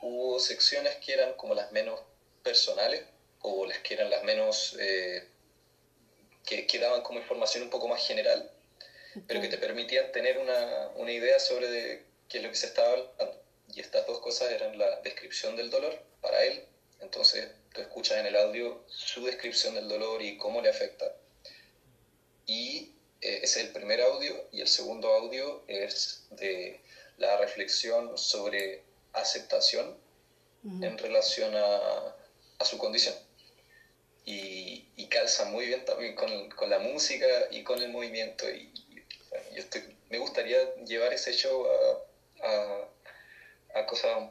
[0.03, 2.01] hubo secciones que eran como las menos
[2.43, 3.03] personales
[3.41, 5.27] o las que eran las menos eh,
[6.45, 8.51] que, que, daban como información un poco más general,
[9.27, 12.67] pero que te permitían tener una, una idea sobre de qué es lo que se
[12.67, 13.43] estaba hablando.
[13.75, 16.65] Y estas dos cosas eran la descripción del dolor para él.
[17.01, 21.15] Entonces tú escuchas en el audio su descripción del dolor y cómo le afecta.
[22.47, 24.35] Y eh, ese es el primer audio.
[24.53, 26.81] Y el segundo audio es de
[27.19, 29.97] la reflexión sobre aceptación
[30.65, 32.15] en relación a,
[32.59, 33.15] a, su condición.
[34.25, 38.49] Y, y, calza muy bien también con, con, la música y con el movimiento.
[38.51, 38.73] Y,
[39.55, 41.67] yo estoy, me gustaría llevar ese show
[42.43, 42.89] a, a
[43.75, 44.31] a cosas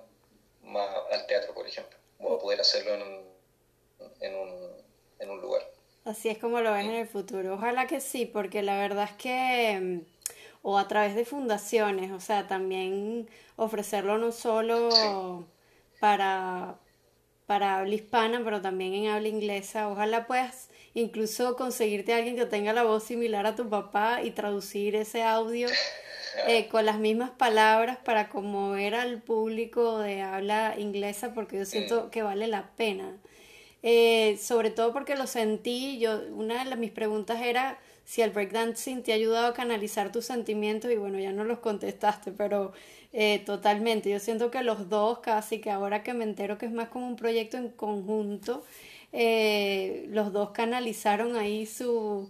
[0.63, 3.26] más al teatro, por ejemplo, o a poder hacerlo en un,
[4.19, 4.49] en un,
[5.19, 5.61] en un lugar.
[6.05, 7.55] Así es como lo ves en el futuro.
[7.55, 10.03] Ojalá que sí, porque la verdad es que,
[10.61, 15.45] o a través de fundaciones, o sea, también ofrecerlo no solo
[15.99, 16.75] para,
[17.45, 19.89] para habla hispana, pero también en habla inglesa.
[19.89, 24.31] Ojalá puedas incluso conseguirte a alguien que tenga la voz similar a tu papá y
[24.31, 25.67] traducir ese audio
[26.47, 32.09] eh, con las mismas palabras para conmover al público de habla inglesa porque yo siento
[32.11, 33.17] que vale la pena.
[33.83, 39.03] Eh, sobre todo porque lo sentí, yo, una de mis preguntas era si el breakdancing
[39.03, 42.73] te ha ayudado a canalizar tus sentimientos y bueno, ya no los contestaste, pero
[43.13, 46.71] eh, totalmente, yo siento que los dos casi, que ahora que me entero que es
[46.71, 48.63] más como un proyecto en conjunto,
[50.09, 52.29] los dos canalizaron ahí su,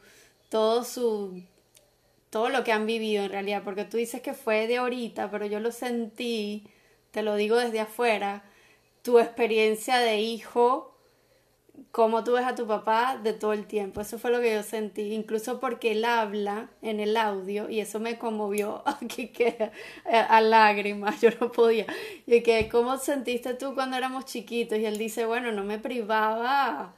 [0.49, 1.41] todo su
[2.29, 5.45] todo lo que han vivido en realidad, porque tú dices que fue de ahorita, pero
[5.45, 6.67] yo lo sentí,
[7.11, 8.43] te lo digo desde afuera,
[9.01, 10.96] tu experiencia de hijo,
[11.91, 14.01] cómo tú ves a tu papá de todo el tiempo.
[14.01, 17.99] Eso fue lo que yo sentí, incluso porque él habla en el audio y eso
[17.99, 18.84] me conmovió
[19.15, 19.71] que
[20.05, 21.86] a, lágrimas, yo no podía.
[22.25, 24.78] Y que, ¿cómo sentiste tú cuando éramos chiquitos?
[24.78, 26.93] Y él dice, bueno, no me privaba.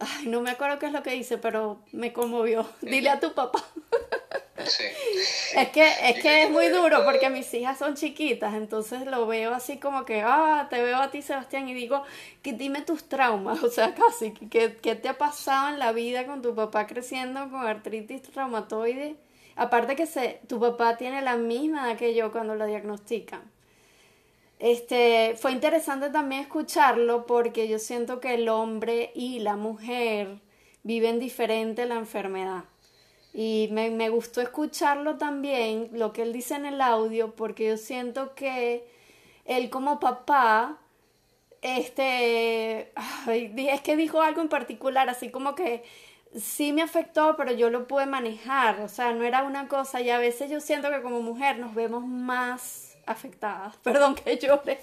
[0.00, 2.66] Ay, no me acuerdo qué es lo que dice, pero me conmovió.
[2.82, 3.64] Dile a tu papá.
[5.54, 9.54] Es que, es que es muy duro porque mis hijas son chiquitas, entonces lo veo
[9.54, 12.02] así como que, ah, te veo a ti Sebastián y digo,
[12.42, 16.42] que dime tus traumas, o sea, casi, ¿qué, te ha pasado en la vida con
[16.42, 19.16] tu papá creciendo con artritis reumatoide?
[19.56, 23.42] Aparte que se, tu papá tiene la misma edad que yo cuando lo diagnostican.
[24.58, 30.40] Este, fue interesante también escucharlo porque yo siento que el hombre y la mujer
[30.82, 32.64] viven diferente la enfermedad.
[33.36, 37.76] Y me, me, gustó escucharlo también, lo que él dice en el audio, porque yo
[37.76, 38.86] siento que
[39.44, 40.78] él como papá,
[41.60, 42.92] este,
[43.56, 45.82] es que dijo algo en particular, así como que
[46.38, 50.10] sí me afectó, pero yo lo pude manejar, o sea, no era una cosa, y
[50.10, 54.78] a veces yo siento que como mujer nos vemos más afectadas, perdón que llore.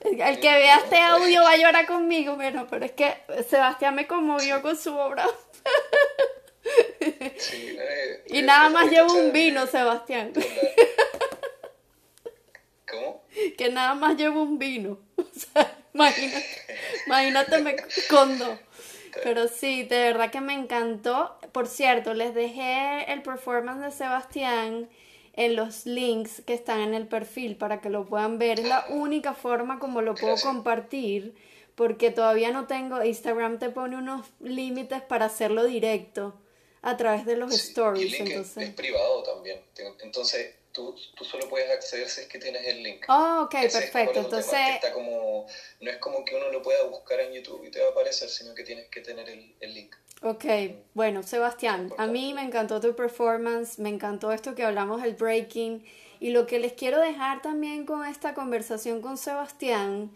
[0.00, 3.16] El que vea este audio va a llorar conmigo, bueno, pero es que
[3.48, 5.26] Sebastián me conmovió con su obra.
[7.00, 10.32] Eh, y nada más llevo un vino, Sebastián.
[12.90, 13.22] ¿Cómo?
[13.56, 14.98] Que nada más llevo un vino.
[15.18, 16.46] O sea, imagínate,
[17.06, 18.58] imagínate me escondo.
[19.22, 21.38] Pero sí, de verdad que me encantó.
[21.52, 24.88] Por cierto, les dejé el performance de Sebastián
[25.34, 28.60] en los links que están en el perfil para que lo puedan ver.
[28.60, 31.34] Es la única forma como lo puedo compartir
[31.76, 36.34] porque todavía no tengo, Instagram te pone unos límites para hacerlo directo
[36.82, 38.12] a través de los stories.
[38.12, 38.68] El link entonces...
[38.68, 39.60] es, privado también.
[40.00, 43.04] Entonces tú, tú, solo puedes acceder si es que tienes el link.
[43.08, 44.20] Oh, ok, perfecto.
[44.20, 44.58] Entonces...
[44.74, 45.46] Está como,
[45.80, 48.28] no es como que uno lo pueda buscar en YouTube y te va a aparecer,
[48.28, 49.94] sino que tienes que tener el, el link.
[50.22, 50.44] Ok,
[50.94, 55.84] bueno, Sebastián, a mí me encantó tu performance, me encantó esto que hablamos del breaking
[56.18, 60.10] y lo que les quiero dejar también con esta conversación con Sebastián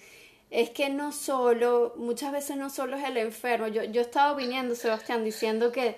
[0.50, 4.34] es que no solo, muchas veces no solo es el enfermo, yo, yo he estado
[4.34, 5.96] viniendo, Sebastián, diciendo que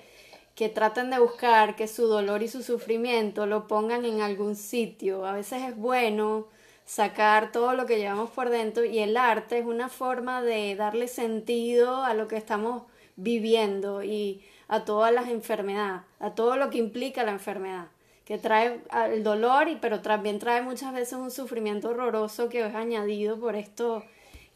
[0.54, 5.26] que traten de buscar que su dolor y su sufrimiento lo pongan en algún sitio.
[5.26, 6.46] A veces es bueno
[6.84, 11.08] sacar todo lo que llevamos por dentro y el arte es una forma de darle
[11.08, 12.84] sentido a lo que estamos
[13.16, 17.86] viviendo y a todas las enfermedades, a todo lo que implica la enfermedad,
[18.24, 18.80] que trae
[19.12, 23.56] el dolor y pero también trae muchas veces un sufrimiento horroroso que es añadido por
[23.56, 24.04] esto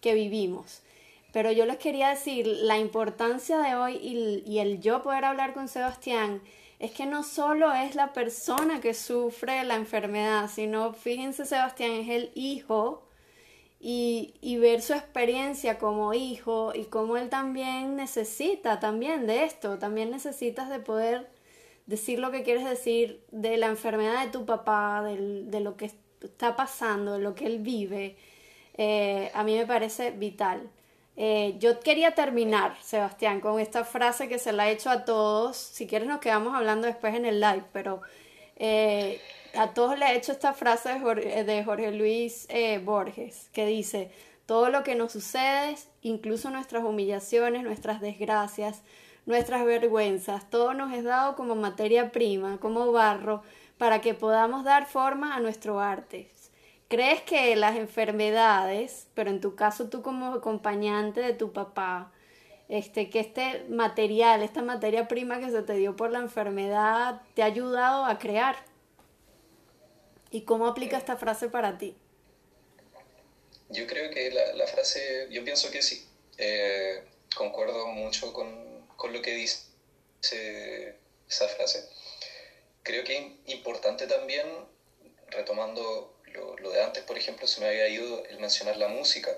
[0.00, 0.82] que vivimos.
[1.32, 5.68] Pero yo les quería decir, la importancia de hoy y, el yo poder hablar con
[5.68, 6.42] Sebastián
[6.78, 12.08] es que no solo es la persona que sufre la enfermedad, sino, fíjense, Sebastián es
[12.08, 13.06] el hijo
[13.80, 19.78] y, y, ver su experiencia como hijo y cómo él también necesita también de esto,
[19.78, 21.28] también necesitas de poder
[21.86, 25.90] decir lo que quieres decir de la enfermedad de tu papá, de lo que
[26.22, 28.16] está pasando, de lo que él vive,
[28.76, 30.70] eh, a mí me parece vital.
[31.20, 35.56] Eh, yo quería terminar, Sebastián, con esta frase que se la he hecho a todos.
[35.56, 38.02] Si quieres nos quedamos hablando después en el live, pero
[38.54, 39.20] eh,
[39.56, 44.12] a todos le he hecho esta frase de Jorge, Luis eh, Borges, que dice,
[44.46, 48.82] todo lo que nos sucede, incluso nuestras humillaciones, nuestras desgracias,
[49.26, 53.42] nuestras vergüenzas, todo nos es dado como materia prima, como barro,
[53.76, 56.30] para que podamos dar forma a nuestro arte.
[56.88, 62.12] ¿Crees que las enfermedades, pero en tu caso tú como acompañante de tu papá,
[62.70, 67.42] este, que este material, esta materia prima que se te dio por la enfermedad, te
[67.42, 68.56] ha ayudado a crear?
[70.30, 71.94] ¿Y cómo aplica esta frase para ti?
[73.68, 76.06] Yo creo que la, frase, yo pienso que sí.
[76.38, 79.66] Eh, concuerdo mucho con, con, lo que dice
[81.28, 81.86] esa frase.
[82.82, 84.46] Creo que es importante también,
[85.28, 89.36] retomando lo, de antes, por ejemplo, se me había ido el mencionar la música.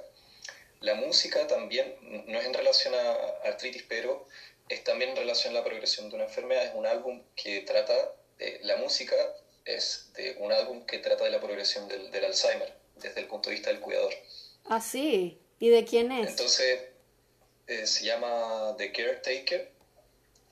[0.81, 1.95] La música también
[2.27, 4.27] no es en relación a artritis, pero
[4.69, 6.65] es también en relación a la progresión de una enfermedad.
[6.65, 7.95] Es un álbum que trata,
[8.39, 9.17] de, la música
[9.65, 13.51] es de un álbum que trata de la progresión del, del Alzheimer, desde el punto
[13.51, 14.15] de vista del cuidador.
[14.65, 15.39] Ah, sí.
[15.59, 16.31] ¿Y de quién es?
[16.31, 16.81] Entonces,
[17.67, 19.71] eh, se llama The Caretaker,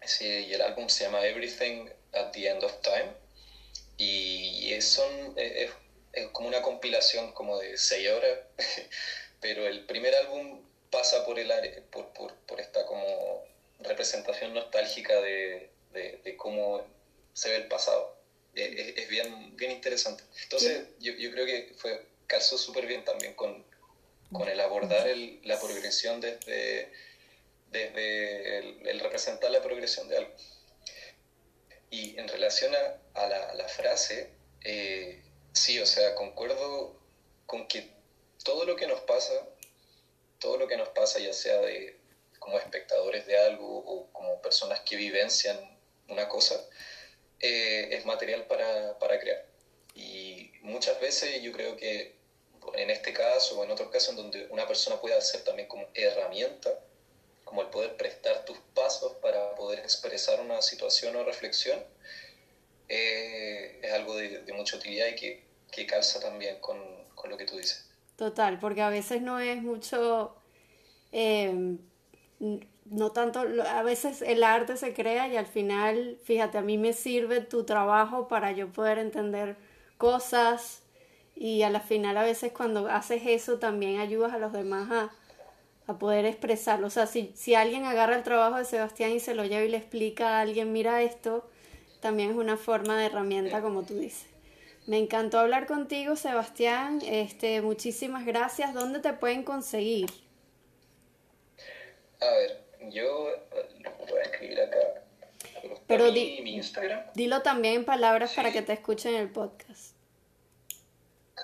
[0.04, 3.12] sí, y el álbum se llama Everything at the End of Time.
[3.96, 5.70] Y es, son, eh,
[6.32, 8.38] como una compilación como de seis horas,
[9.40, 11.52] pero el primer álbum pasa por, el,
[11.90, 13.44] por, por, por esta como
[13.80, 16.84] representación nostálgica de, de, cómo
[17.32, 18.16] se ve el pasado.
[18.54, 20.24] Es, es bien, bien interesante.
[20.42, 23.64] Entonces, yo, yo, creo que fue calzó súper bien también con,
[24.32, 25.08] con el abordar
[25.44, 26.92] la progresión desde,
[27.70, 28.58] desde
[28.90, 30.32] el, representar la progresión de algo.
[31.90, 32.72] Y en relación
[33.14, 34.30] a, la, frase,
[34.62, 35.22] eh,
[35.58, 36.96] sí, o sea, concuerdo
[37.46, 37.90] con que
[38.44, 39.34] todo lo que nos pasa,
[40.38, 41.98] todo lo que nos pasa, ya sea de
[42.38, 45.58] como espectadores de algo o como personas que vivencian
[46.08, 46.64] una cosa,
[47.40, 49.44] eh, es material para, para crear.
[49.94, 52.16] Y muchas veces yo creo que
[52.74, 55.88] en este caso o en otros casos en donde una persona puede hacer también como
[55.94, 56.78] herramienta,
[57.44, 61.82] como el poder prestar tus pasos para poder expresar una situación o reflexión,
[62.88, 66.78] eh, es algo de, mucha utilidad y que, que calza también con,
[67.14, 67.88] con, lo que tú dices.
[68.16, 70.34] Total, porque a veces no es mucho,
[71.12, 71.76] eh,
[72.86, 76.92] no tanto, a veces el arte se crea y al final, fíjate, a mí me
[76.92, 79.56] sirve tu trabajo para yo poder entender
[79.98, 80.82] cosas
[81.36, 85.14] y a la final a veces cuando haces eso también ayudas a los demás a,
[85.98, 86.88] poder expresarlo.
[86.88, 89.70] O sea, si, si alguien agarra el trabajo de Sebastián y se lo lleva y
[89.70, 91.48] le explica a alguien, mira esto,
[92.00, 94.26] también es una forma de herramienta como tú dices.
[94.88, 97.02] Me encantó hablar contigo, Sebastián.
[97.04, 98.72] Este, muchísimas gracias.
[98.72, 100.08] ¿Dónde te pueden conseguir?
[102.18, 103.28] A ver, yo
[103.80, 104.78] lo voy a escribir acá.
[105.86, 107.04] Pero mi, Instagram.
[107.12, 109.92] Dilo también en palabras para que te escuchen el podcast.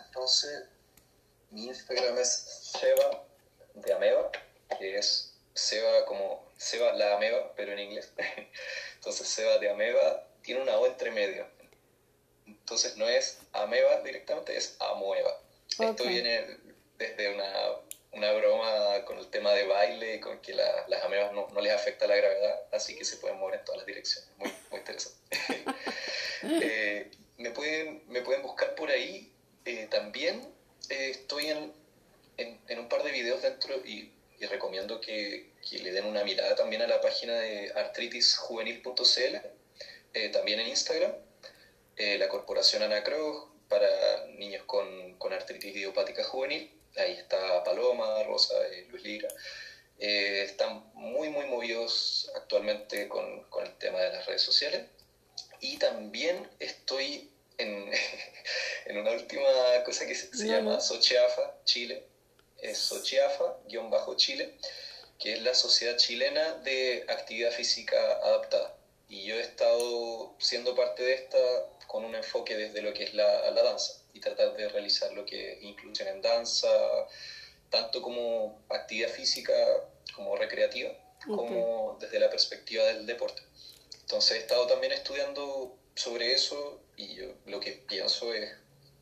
[0.06, 0.64] Entonces,
[1.50, 2.30] mi Instagram es
[2.80, 3.26] Seba
[3.74, 4.32] de Ameba,
[4.78, 8.10] que es Seba como Seba la Ameba, pero en inglés.
[8.94, 11.53] Entonces, Seba de Ameba tiene una O entre medio.
[12.64, 15.38] Entonces, no es Ameba directamente, es Amoeba.
[15.68, 16.46] Esto viene
[16.98, 17.52] desde una,
[18.12, 22.06] una, broma con el tema de baile, con que las amebas no, no, les afecta
[22.06, 24.30] la gravedad, así que se pueden mover en todas las direcciones.
[24.38, 25.18] Muy, muy interesante.
[26.46, 29.32] Eh, me, pueden, me pueden buscar por ahí
[29.64, 30.42] eh, también
[30.90, 31.72] eh, estoy en,
[32.36, 34.10] en, un par de videos dentro y,
[34.50, 39.36] recomiendo que, que, le den una mirada también a la página de artritisjuvenil.cl,
[40.12, 41.12] eh, también en Instagram,
[41.96, 48.54] la Corporación Anacro para niños con, con, artritis idiopática juvenil, ahí está Paloma, Rosa,
[48.90, 49.28] Luis Lira.
[49.98, 54.86] están muy, muy movidos actualmente con, con el tema de las redes sociales.
[55.60, 57.92] Y también estoy en,
[58.86, 62.04] en una última cosa que se, llama Sochiafa Chile,
[62.58, 64.54] es Sochiafa-Chile,
[65.18, 68.76] que es la Sociedad Chilena de Actividad Física Adaptada.
[69.08, 71.38] Y yo he estado siendo parte de esta
[71.86, 75.24] con un enfoque desde lo que es la, la danza y tratar de realizar lo
[75.24, 76.68] que es inclusión en danza,
[77.70, 79.52] tanto como actividad física
[80.14, 80.92] como recreativa,
[81.26, 83.42] como desde la perspectiva del deporte.
[84.02, 88.50] Entonces he estado también estudiando sobre eso y yo lo que pienso es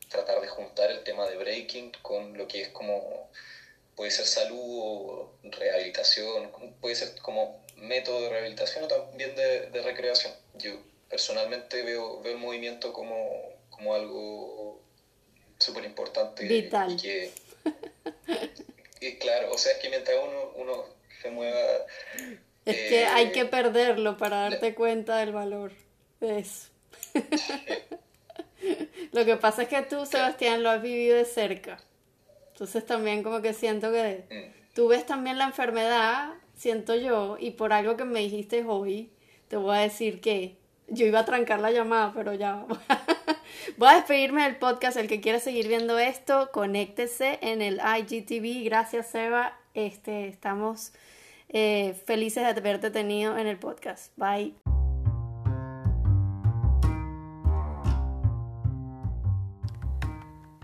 [0.09, 3.29] tratar de juntar el tema de breaking con lo que es como,
[3.95, 9.81] puede ser salud o rehabilitación, puede ser como método de rehabilitación o también de, de
[9.81, 10.33] recreación.
[10.55, 10.79] Yo
[11.13, 13.15] personalmente veo, veo el movimiento como,
[13.69, 14.81] como algo
[15.59, 16.47] súper importante.
[16.47, 16.93] Vital.
[16.93, 17.31] Y que,
[18.99, 20.85] y claro, o sea, es que mientras uno, uno
[21.21, 21.59] se mueva...
[22.65, 25.73] Es que hay que eh, perderlo para darte cuenta del valor
[26.19, 26.69] de eso.
[29.11, 31.77] Lo que pasa es que tú, Sebastián, lo has vivido de cerca.
[32.53, 34.73] Entonces también como que siento que mm.
[34.73, 39.11] tú ves también la enfermedad, siento yo, y por algo que me dijiste hoy,
[39.47, 40.62] te voy a decir que
[40.93, 42.65] yo iba a trancar la llamada, pero ya
[43.77, 44.97] voy a despedirme del podcast.
[44.97, 48.65] El que quiera seguir viendo esto, conéctese en el IGTV.
[48.65, 49.57] Gracias, Seba.
[49.73, 50.93] Este, estamos
[51.49, 54.11] eh, felices de haberte tenido en el podcast.
[54.17, 54.62] Bye.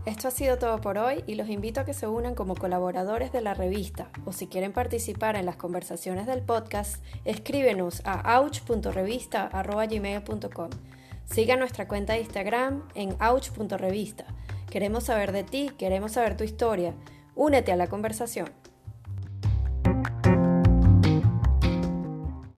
[0.10, 3.32] Esto ha sido todo por hoy y los invito a que se unan como colaboradores
[3.32, 10.70] de la revista o si quieren participar en las conversaciones del podcast, escríbenos a ouch.revista.gmail.com.
[11.26, 14.26] Siga nuestra cuenta de Instagram en ouch.revista.
[14.72, 16.96] Queremos saber de ti, queremos saber tu historia.
[17.36, 18.50] Únete a la conversación.